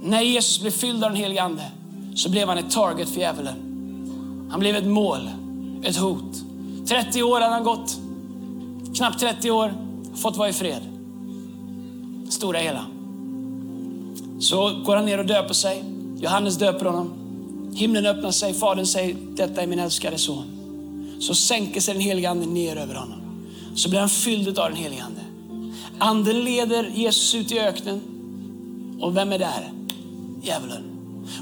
[0.01, 1.71] när Jesus blev fylld av den helige Ande
[2.15, 3.55] så blev han ett target för djävulen.
[4.51, 5.29] Han blev ett mål,
[5.83, 6.43] ett hot.
[6.87, 7.99] 30 år hade han gått,
[8.95, 9.73] knappt 30 år,
[10.15, 10.81] fått vara i fred.
[12.29, 12.85] Stora hela.
[14.39, 15.83] Så går han ner och döper sig.
[16.17, 17.13] Johannes döper honom.
[17.75, 20.45] Himlen öppnar sig, Fadern säger detta är min älskade son.
[21.19, 23.21] Så sänker sig den helige Ande ner över honom.
[23.75, 25.21] Så blir han fylld av den helige Ande.
[26.01, 28.01] Anden leder Jesus ut i öknen.
[29.01, 29.71] Och vem är där?
[30.41, 30.83] Djävulen.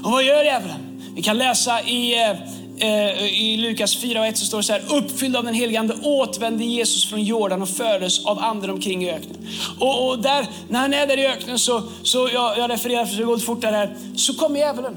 [0.04, 1.02] Och vad gör djävulen?
[1.14, 2.30] Vi kan läsa i, eh,
[2.78, 4.82] eh i Lukas 4 och 1 så står det så här.
[4.90, 9.10] Uppfylld av den helige Ande återvände Jesus från Jordan och fördes av anden omkring i
[9.10, 9.48] öknen.
[9.78, 13.12] Och, och, där, när han är där i öknen så, så jag, jag refererar för
[13.12, 14.96] att det går fortare här, så kommer djävulen.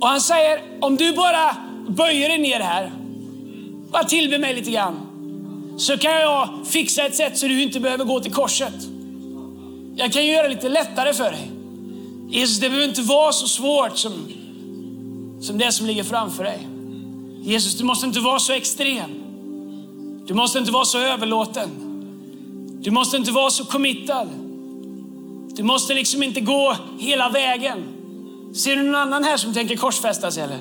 [0.00, 1.56] Och han säger, om du bara
[1.88, 2.92] böjer dig ner här,
[3.92, 5.09] bara tillbe mig lite grann
[5.76, 8.74] så kan jag fixa ett sätt så du inte behöver gå till korset.
[9.96, 11.50] Jag kan göra det lite lättare för dig.
[12.28, 14.12] Jesus, det behöver inte vara så svårt som,
[15.40, 16.68] som det som ligger framför dig.
[17.42, 19.10] Jesus, du måste inte vara så extrem.
[20.26, 21.68] Du måste inte vara så överlåten.
[22.82, 24.28] Du måste inte vara så committad.
[25.54, 27.84] Du måste liksom inte gå hela vägen.
[28.54, 30.58] Ser du någon annan här som tänker korsfästa sig eller?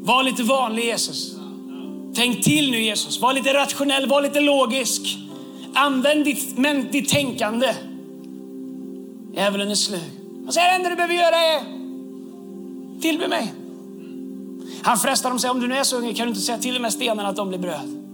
[0.00, 1.37] Var lite vanlig Jesus.
[2.14, 3.20] Tänk till nu Jesus.
[3.20, 5.18] Var lite rationell, var lite logisk.
[5.74, 7.74] Använd ditt, men, ditt tänkande.
[9.34, 10.00] Djävulen är slug.
[10.44, 11.78] Han säger det enda du behöver göra är
[13.00, 13.54] tillbe mig.
[14.82, 16.58] Han frestar dem och säger om du nu är så hungrig kan du inte säga
[16.58, 18.04] till de här stenarna att de blir bröd.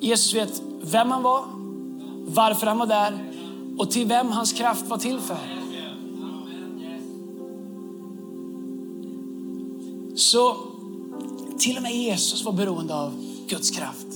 [0.00, 1.44] Jesus vet vem han var,
[2.26, 3.18] varför han var där
[3.78, 5.36] och till vem hans kraft var till för.
[10.16, 10.56] Så
[11.62, 14.06] till och med Jesus var beroende av Guds kraft.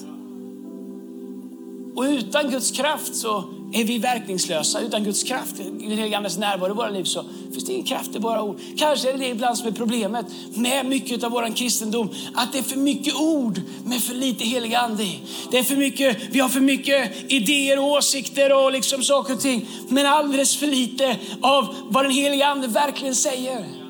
[1.97, 4.81] Och utan Guds kraft så är vi verkningslösa.
[4.81, 8.17] Utan Guds kraft, den helige Andes närvaro i våra liv så finns det ingen kraft
[8.17, 8.61] i våra ord.
[8.77, 12.09] Kanske är det det ibland som är problemet med mycket av vår kristendom.
[12.35, 15.05] Att det är för mycket ord med för lite helig ande
[15.51, 19.41] Det är för mycket, vi har för mycket idéer och åsikter och liksom saker och
[19.41, 19.69] ting.
[19.89, 23.86] Men alldeles för lite av vad den helige ande verkligen säger.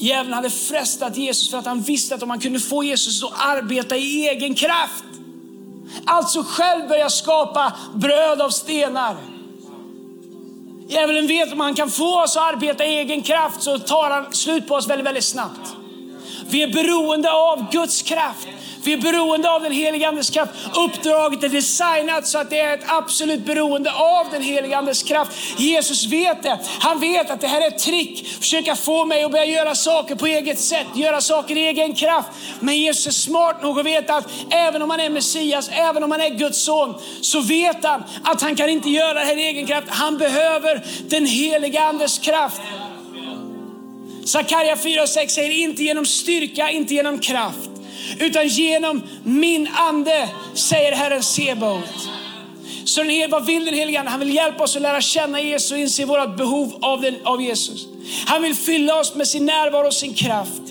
[0.00, 3.32] Djävulen hade frestat Jesus för att han visste att om han kunde få Jesus att
[3.36, 5.04] arbeta i egen kraft,
[6.04, 9.16] alltså själv börja skapa bröd av stenar.
[10.88, 14.10] Djävulen vet att om han kan få oss att arbeta i egen kraft så tar
[14.10, 15.76] han slut på oss väldigt, väldigt snabbt.
[16.50, 18.48] Vi är beroende av Guds kraft.
[18.88, 20.52] Vi är beroende av den helige Andes kraft.
[20.76, 25.32] Uppdraget är designat så att det är ett absolut beroende av den helige Andes kraft.
[25.56, 26.58] Jesus vet det.
[26.80, 28.28] Han vet att det här är ett trick.
[28.40, 32.28] Försöka få mig att börja göra saker på eget sätt, göra saker i egen kraft.
[32.60, 36.10] Men Jesus är smart nog att veta att även om han är Messias, även om
[36.10, 39.42] han är Guds son, så vet han att han kan inte göra det här i
[39.42, 39.86] egen kraft.
[39.90, 42.60] Han behöver den helige Andes kraft.
[44.24, 47.70] Sakarja 4 och 6 säger inte genom styrka, inte genom kraft
[48.18, 52.08] utan genom min ande, säger Herren Sebaot.
[52.84, 54.10] Så den, vad vill den helige Ande?
[54.10, 57.42] Han vill hjälpa oss att lära känna Jesus och inse vårt behov av, den, av
[57.42, 57.86] Jesus.
[58.26, 60.62] Han vill fylla oss med sin närvaro och sin kraft.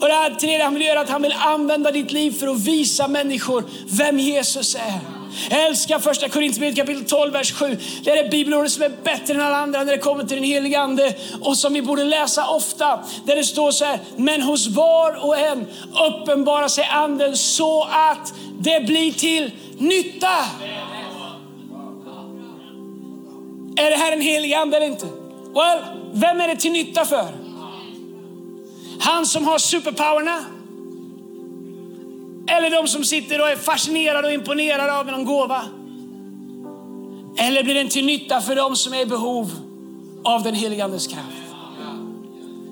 [0.00, 2.58] Och det här tredje han vill göra att han vill använda ditt liv för att
[2.58, 5.15] visa människor vem Jesus är.
[5.50, 7.78] Älska första Korinthierbrevet kapitel 12, vers 7.
[8.04, 10.44] Det är det bibelordet som är bättre än alla andra när det kommer till den
[10.44, 13.00] helige Ande och som vi borde läsa ofta.
[13.24, 15.66] Där det står så här, men hos var och en
[16.08, 20.36] uppenbarar sig anden så att det blir till nytta.
[23.76, 25.06] Är det här en helig ande eller inte?
[25.54, 25.78] Well,
[26.12, 27.28] vem är det till nytta för?
[29.00, 30.44] Han som har superpowerna
[32.48, 35.62] eller de som sitter och är fascinerade och imponerade av någon gåva?
[37.38, 39.50] Eller blir den till nytta för de som är i behov
[40.24, 41.26] av den helige Andes kraft?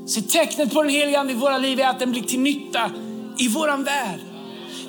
[0.06, 2.90] Se, tecknet på den helige Ande i våra liv är att den blir till nytta
[3.38, 4.20] i våran värld.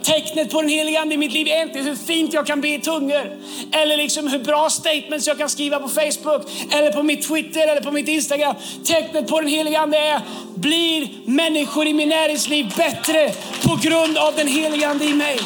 [0.06, 2.68] Tecknet på den helige Ande i mitt liv är inte hur fint jag kan be
[2.68, 3.38] i tungor.
[3.72, 7.82] Eller liksom hur bra statements jag kan skriva på Facebook, eller på mitt Twitter eller
[7.82, 8.56] på mitt Instagram.
[8.84, 10.22] Tecknet på den helige Ande är,
[10.56, 13.32] blir människor i min näringsliv bättre
[13.64, 15.40] på grund av den helige Ande i mig?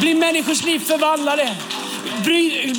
[0.00, 1.56] Blir människors liv förvandlade?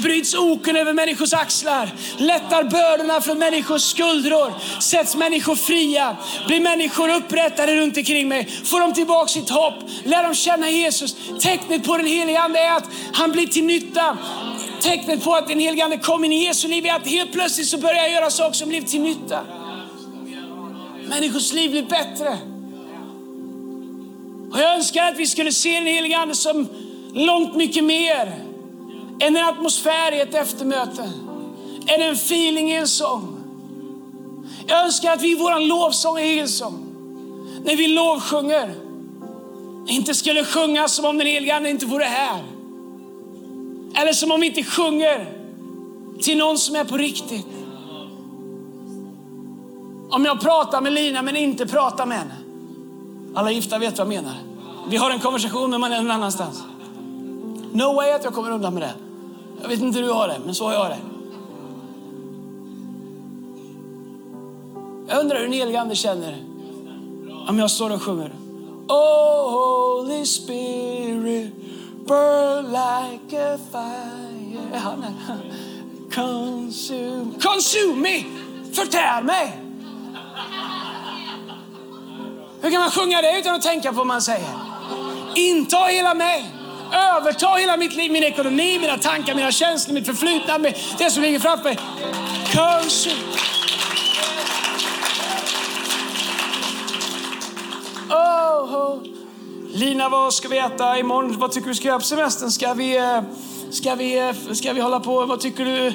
[0.02, 6.18] Bryts oken över människors axlar, lättar bördorna från människors skuldror, sätts människor fria,
[6.48, 9.74] blir människor upprättade runt omkring mig, får dem tillbaka sitt hopp,
[10.04, 11.16] lär dem känna Jesus.
[11.40, 14.18] Tecknet på den helige Ande är att han blir till nytta.
[14.82, 17.68] Tecknet på att den helige Ande kom in i Jesu liv är att helt plötsligt
[17.68, 19.40] så börjar jag göra saker som blir till nytta.
[21.10, 22.38] Människors liv blir bättre.
[24.52, 26.68] Och jag önskar att vi skulle se den helige Ande som
[27.14, 28.47] långt mycket mer
[29.20, 31.12] än en atmosfär i ett eftermöte,
[31.88, 33.38] än en feeling i en sång.
[34.68, 36.86] Jag önskar att vi i vår lovsång i Hillsong,
[37.64, 38.76] när vi lovsjunger,
[39.88, 42.44] inte skulle sjunga som om den helige Ande inte vore här.
[43.96, 45.34] Eller som om vi inte sjunger
[46.22, 47.48] till någon som är på riktigt.
[50.10, 52.36] Om jag pratar med Lina men inte pratar med henne.
[53.36, 54.36] Alla gifta vet vad jag menar.
[54.90, 56.64] Vi har en konversation men man är någon annanstans.
[57.74, 59.07] No way att jag kommer undan med det.
[59.62, 60.98] Jag vet inte hur du har det, men så har jag det.
[65.08, 66.44] Jag undrar hur den helige ande känner
[67.48, 68.32] om jag står och sjunger.
[68.88, 71.54] Oh Holy Spirit,
[72.08, 74.62] burn like a fire.
[74.74, 75.38] Är han här?
[76.14, 78.24] Consume, consume me,
[78.74, 79.64] förtär mig.
[82.62, 84.50] Hur kan man sjunga det utan att tänka på vad man säger?
[85.36, 86.57] Inta hela mig.
[86.94, 90.58] Överta hela mitt liv, min ekonomi, mina tankar, mina känslor, mitt förflutna,
[90.98, 91.80] det som ligger framför mig.
[92.52, 93.12] Kanske.
[98.10, 99.00] Oh, oh.
[99.74, 101.40] Lina, vad ska vi äta imorgon?
[101.40, 102.52] Vad tycker du ska göra på semestern?
[102.52, 103.22] Ska vi, eh,
[103.72, 105.26] ska vi, eh, ska vi hålla på?
[105.26, 105.94] Vad tycker du?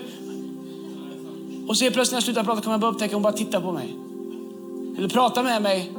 [1.68, 3.61] Och så plötsligt när jag slutar prata kommer jag bara upptäcka att hon bara tittar
[3.61, 3.97] på mig.
[4.95, 5.93] Vill du prata med mig?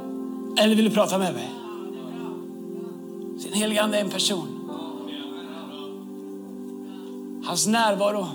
[0.58, 1.50] Eller vill du prata med mig?
[3.38, 4.53] Sin helige Ande är en person.
[7.44, 8.26] Hans närvaro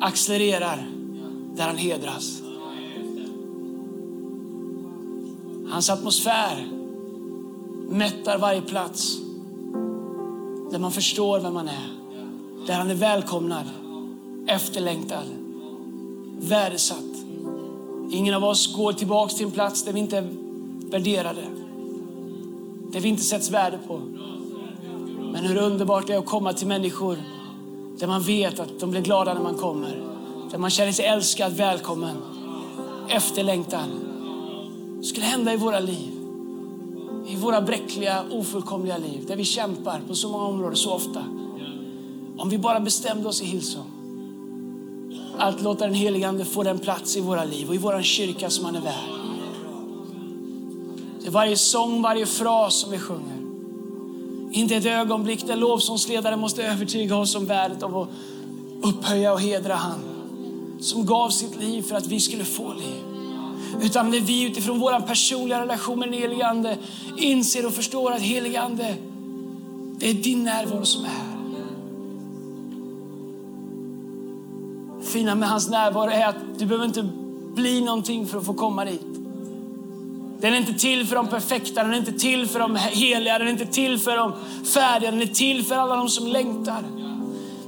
[0.00, 0.86] accelererar
[1.54, 2.42] där han hedras.
[5.70, 6.68] Hans atmosfär
[7.88, 9.18] mättar varje plats
[10.70, 11.88] där man förstår vem man är.
[12.66, 13.64] Där han är välkomnad,
[14.46, 15.26] efterlängtad,
[16.38, 16.98] värdesatt.
[18.10, 20.28] Ingen av oss går tillbaka till en plats där vi inte är
[20.90, 21.44] värderade.
[22.92, 24.00] Där vi inte sätts värde på.
[25.32, 27.18] Men hur underbart det är att komma till människor
[28.02, 30.02] där man vet att de blir glada när man kommer.
[30.50, 32.16] Där man känner sig älskad, välkommen,
[33.08, 33.90] efterlängtad.
[34.98, 36.12] Det skulle hända i våra liv.
[37.26, 39.24] I våra bräckliga, ofullkomliga liv.
[39.26, 41.24] Där vi kämpar på så många områden så ofta.
[42.38, 43.90] Om vi bara bestämde oss i Hillsong
[45.38, 48.50] att låta den helige Ande få den plats i våra liv och i vår kyrka
[48.50, 49.10] som han är värd.
[51.20, 53.41] Det är varje sång, varje fras som vi sjunger.
[54.52, 58.08] Inte ett ögonblick där lovsångsledaren måste övertyga oss om värdet av att
[58.82, 60.00] upphöja och hedra han
[60.80, 63.02] som gav sitt liv för att vi skulle få liv.
[63.82, 66.78] Utan när vi utifrån vår personliga relation med den helige Ande
[67.18, 68.96] inser och förstår att helige Ande,
[69.96, 71.32] det är din närvaro som är här.
[75.12, 77.08] fina med hans närvaro är att du behöver inte
[77.54, 79.21] bli någonting för att få komma dit.
[80.42, 83.48] Den är inte till för de perfekta, den är inte till för de heliga, den
[83.48, 84.34] är inte till för de
[84.74, 86.82] färdiga, den är till för alla de som längtar.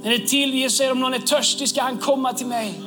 [0.03, 2.81] Den är till, Jesus säger om någon är törstig ska han komma till mig.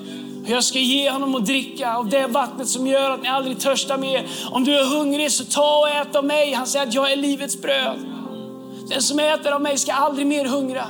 [0.47, 3.99] Jag ska ge honom att dricka av det vattnet som gör att ni aldrig törstar
[3.99, 4.27] mer.
[4.51, 6.53] Om du är hungrig så ta och ät av mig.
[6.53, 7.99] Han säger att jag är livets bröd.
[8.89, 10.85] Den som äter av mig ska aldrig mer hungra.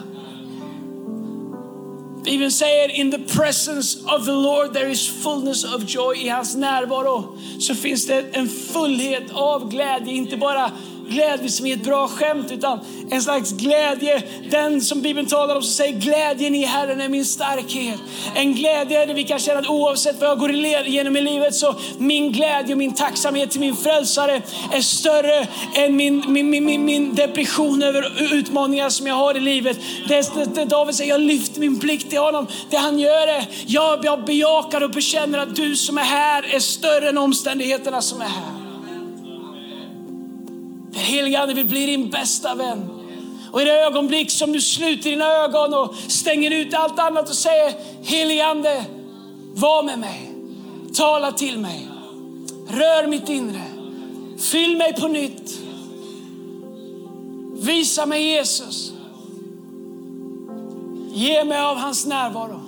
[2.28, 6.14] Bibeln säger in the presence of the Lord there is fullness of joy.
[6.16, 10.14] I hans närvaro så finns det en fullhet av glädje.
[10.14, 10.72] Inte bara
[11.08, 12.80] glädje som är ett bra skämt utan
[13.10, 17.24] en slags glädje, den som Bibeln talar om, som säger glädjen i Herren är min
[17.24, 18.00] starkhet.
[18.34, 21.74] En glädje där vi kan känna att oavsett vad jag går igenom i livet så
[21.98, 24.42] min glädje och min tacksamhet till min frälsare
[24.72, 29.40] är större än min, min, min, min, min depression över utmaningar som jag har i
[29.40, 29.78] livet.
[30.08, 32.46] Det, det, det David säger, jag lyfter min blick till honom.
[32.70, 36.60] Det han gör är, jag, jag bejakar och bekänner att du som är här är
[36.60, 38.67] större än omständigheterna som är här.
[41.08, 42.90] Den helige Ande vill bli din bästa vän.
[43.52, 47.34] Och i det ögonblick som du sluter dina ögon och stänger ut allt annat och
[47.34, 48.84] säger helige Ande,
[49.54, 50.34] var med mig.
[50.94, 51.88] Tala till mig.
[52.68, 53.62] Rör mitt inre.
[54.38, 55.58] Fyll mig på nytt.
[57.52, 58.92] Visa mig Jesus.
[61.12, 62.60] Ge mig av hans närvaro.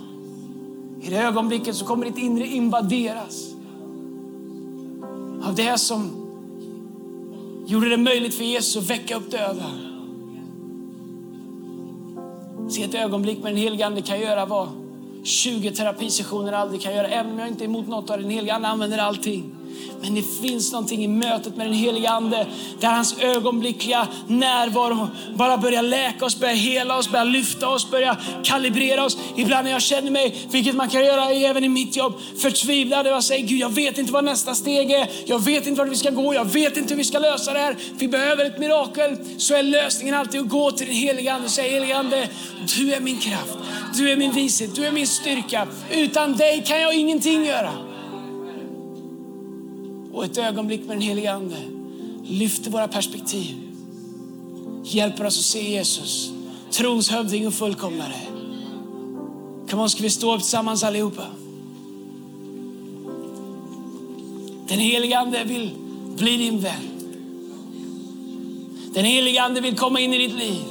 [1.02, 3.46] I det ögonblicket så kommer ditt inre invaderas
[5.44, 6.19] av det som
[7.70, 9.70] gjorde det möjligt för Jesus att väcka upp döda.
[12.70, 14.68] Se ett ögonblick med den helige Ande kan göra vad
[15.24, 17.06] 20 terapisessioner aldrig kan göra.
[17.06, 19.59] Även om jag inte är emot något av den helige Ande använder allting.
[20.02, 22.46] Men det finns någonting i mötet med den helige Ande
[22.80, 28.16] där hans ögonblickliga närvaro bara börjar läka oss, börjar hela oss, börjar lyfta oss, börjar
[28.44, 29.18] kalibrera oss.
[29.36, 33.12] Ibland när jag känner mig, vilket man kan göra även i mitt jobb, förtvivlad och
[33.12, 35.08] jag säger Gud, jag vet inte vad nästa steg är.
[35.26, 36.34] Jag vet inte vart vi ska gå.
[36.34, 37.76] Jag vet inte hur vi ska lösa det här.
[37.98, 39.16] Vi behöver ett mirakel.
[39.38, 42.28] Så är lösningen alltid att gå till den helige Ande och säga helige Ande,
[42.76, 43.58] du är min kraft.
[43.94, 45.66] Du är min vishet, du är min styrka.
[45.90, 47.89] Utan dig kan jag ingenting göra.
[50.12, 51.56] Och ett ögonblick med den helige Ande
[52.24, 53.56] lyfter våra perspektiv.
[54.84, 56.30] Hjälper oss att se Jesus,
[56.70, 58.20] trons hövding och fullkomnare.
[59.70, 61.26] Kom on, ska vi stå upp tillsammans allihopa?
[64.68, 65.70] Den helige Ande vill
[66.16, 66.90] bli din vän.
[68.94, 70.62] Den helige Ande vill komma in i ditt liv.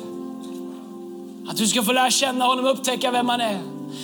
[1.47, 3.59] Att du ska få lära känna honom och upptäcka vem han är.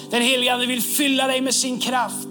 [0.09, 2.27] Den helige Ande vill fylla dig med sin kraft.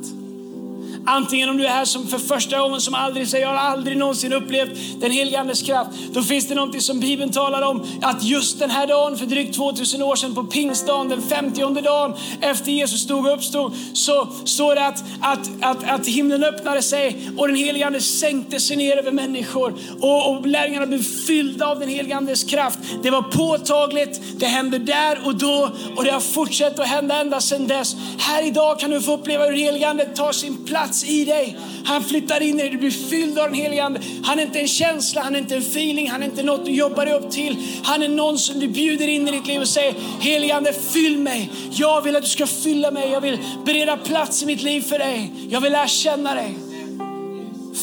[1.06, 3.96] Antingen om du är här som för första gången som aldrig säger jag har aldrig
[3.96, 5.90] någonsin upplevt den helige Andes kraft.
[6.12, 9.54] Då finns det någonting som Bibeln talar om att just den här dagen för drygt
[9.54, 14.74] 2000 år sedan på pingstdagen, den 50 dagen efter Jesus dog och uppstod, så står
[14.74, 18.96] det att, att, att, att himlen öppnade sig och den helige Ande sänkte sig ner
[18.96, 22.78] över människor och, och lärjungarna blev fyllda av den helige Andes kraft.
[23.02, 27.40] Det var påtagligt, det hände där och då och det har fortsatt att hända ända
[27.40, 27.96] sedan dess.
[28.18, 31.24] Här idag kan du få uppleva hur den helige Ande tar sin plats plats i
[31.24, 31.56] dig.
[31.84, 34.00] Han flyttar in i dig, du blir fylld av den helige Ande.
[34.24, 36.70] Han är inte en känsla, han är inte en feeling, han är inte något du
[36.70, 37.56] jobbar dig upp till.
[37.84, 41.18] Han är någon som du bjuder in i ditt liv och säger, helige Ande fyll
[41.18, 41.50] mig.
[41.70, 44.98] Jag vill att du ska fylla mig, jag vill bereda plats i mitt liv för
[44.98, 45.32] dig.
[45.48, 46.54] Jag vill lära känna dig.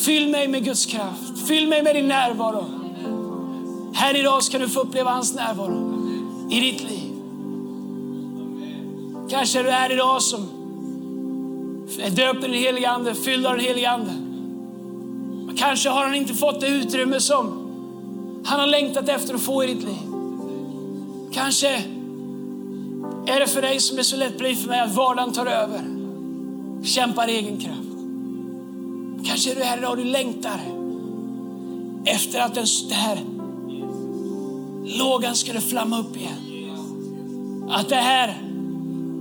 [0.06, 2.66] Fyll mig med Guds kraft, fyll mig med din närvaro.
[3.94, 5.92] Här idag ska du få uppleva hans närvaro
[6.52, 7.12] i ditt liv.
[9.30, 10.61] Kanske är du här idag som
[11.98, 14.12] döpt i den helige Ande, fylld av den helige Ande.
[15.46, 17.62] Men kanske har han inte fått det utrymme som
[18.46, 19.98] han har längtat efter att få i ditt liv.
[21.34, 21.84] Kanske
[23.28, 25.82] är det för dig som är så lätt blir för mig att vardagen tar över.
[26.84, 27.78] Kämpar egen kraft.
[29.28, 30.62] Kanske är du här idag och du längtar
[32.06, 33.20] efter att den här
[34.98, 36.68] lågan skulle flamma upp igen.
[37.70, 38.28] Att det här,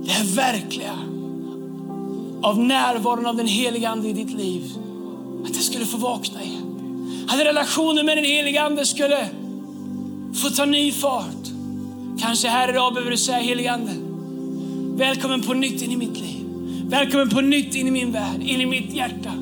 [0.03, 1.10] det här verkliga
[2.41, 4.71] av närvaron av den heliga Ande i ditt liv.
[5.45, 7.25] Att det skulle få vakna igen.
[7.29, 9.27] Att relationen med den heliga Ande skulle
[10.33, 11.47] få ta ny fart.
[12.19, 13.91] Kanske här idag behöver du säga heliga Ande,
[14.97, 16.45] välkommen på nytt in i mitt liv.
[16.89, 19.33] Välkommen på nytt in i min värld, in i mitt hjärta.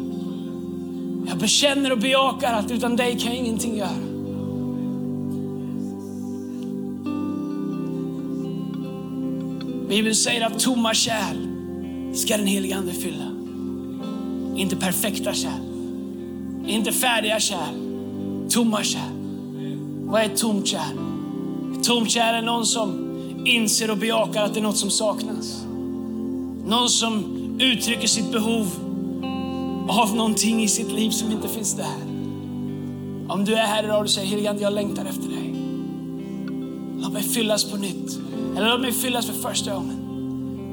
[1.28, 3.90] Jag bekänner och bejakar att utan dig kan jag ingenting göra.
[9.90, 11.49] Bibeln säger att tomma kärl
[12.14, 13.32] ska den helige Ande fylla.
[14.56, 15.62] Inte perfekta kärl,
[16.68, 17.74] inte färdiga kärl,
[18.50, 19.12] tomma kärl.
[20.06, 20.98] Vad är ett tomt kärl?
[21.78, 23.10] Ett tomt kärl är någon som
[23.46, 25.64] inser och bejakar att det är något som saknas.
[26.66, 27.24] Någon som
[27.60, 28.68] uttrycker sitt behov
[29.90, 31.98] av någonting i sitt liv som inte finns där.
[33.28, 35.56] Om du är här idag och säger helige Ande, jag längtar efter dig.
[36.98, 38.20] Låt mig fyllas på nytt.
[38.58, 39.99] Eller låt mig fyllas för första gången.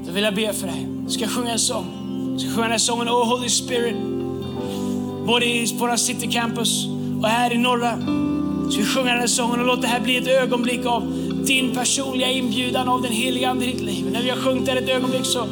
[0.07, 1.85] Då vill jag be för dig ska sjunga en sång.
[2.33, 3.95] Vi ska sjunga den här sången Oh Holy Spirit.
[5.25, 6.85] Både i våra City Campus
[7.21, 7.97] och här i norra.
[8.71, 11.13] Så vi sjunger den här sången och låt det här bli ett ögonblick av
[11.45, 14.09] din personliga inbjudan av den heliga Ande i ditt liv.
[14.11, 15.45] När vi har sjungit där ett ögonblick så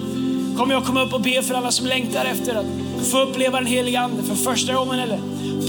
[0.58, 2.66] kommer jag komma upp och be för alla som längtar efter att
[3.12, 5.20] få uppleva den heliga Ande för första gången eller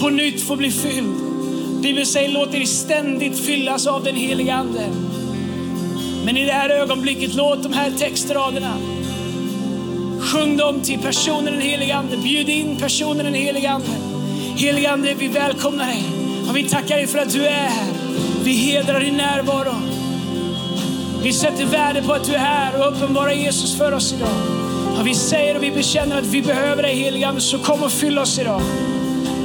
[0.01, 1.15] på nytt få bli fylld.
[1.83, 4.89] Bibeln säger låt er ständigt fyllas av den heliga Ande.
[6.27, 8.73] Men i det här ögonblicket, låt de här textraderna
[10.21, 12.17] Sjung dem till personen den helige Ande.
[12.17, 13.87] Bjud in personen den helige Ande.
[14.57, 16.03] Helige Ande, vi välkomnar dig
[16.49, 17.87] och vi tackar dig för att du är här.
[18.45, 19.75] Vi hedrar din närvaro.
[21.23, 24.37] Vi sätter värde på att du är här och uppenbarar Jesus för oss idag.
[25.01, 27.93] Och vi säger och vi bekänner att vi behöver dig helige Ande, så kom och
[27.93, 28.63] fyll oss idag.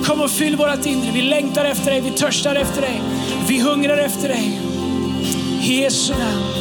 [0.05, 1.11] Kom och fyll vårt inre.
[1.13, 3.01] Vi längtar efter dig, vi törstar efter dig,
[3.47, 4.59] vi hungrar efter dig.
[5.63, 6.60] I Jesu namn.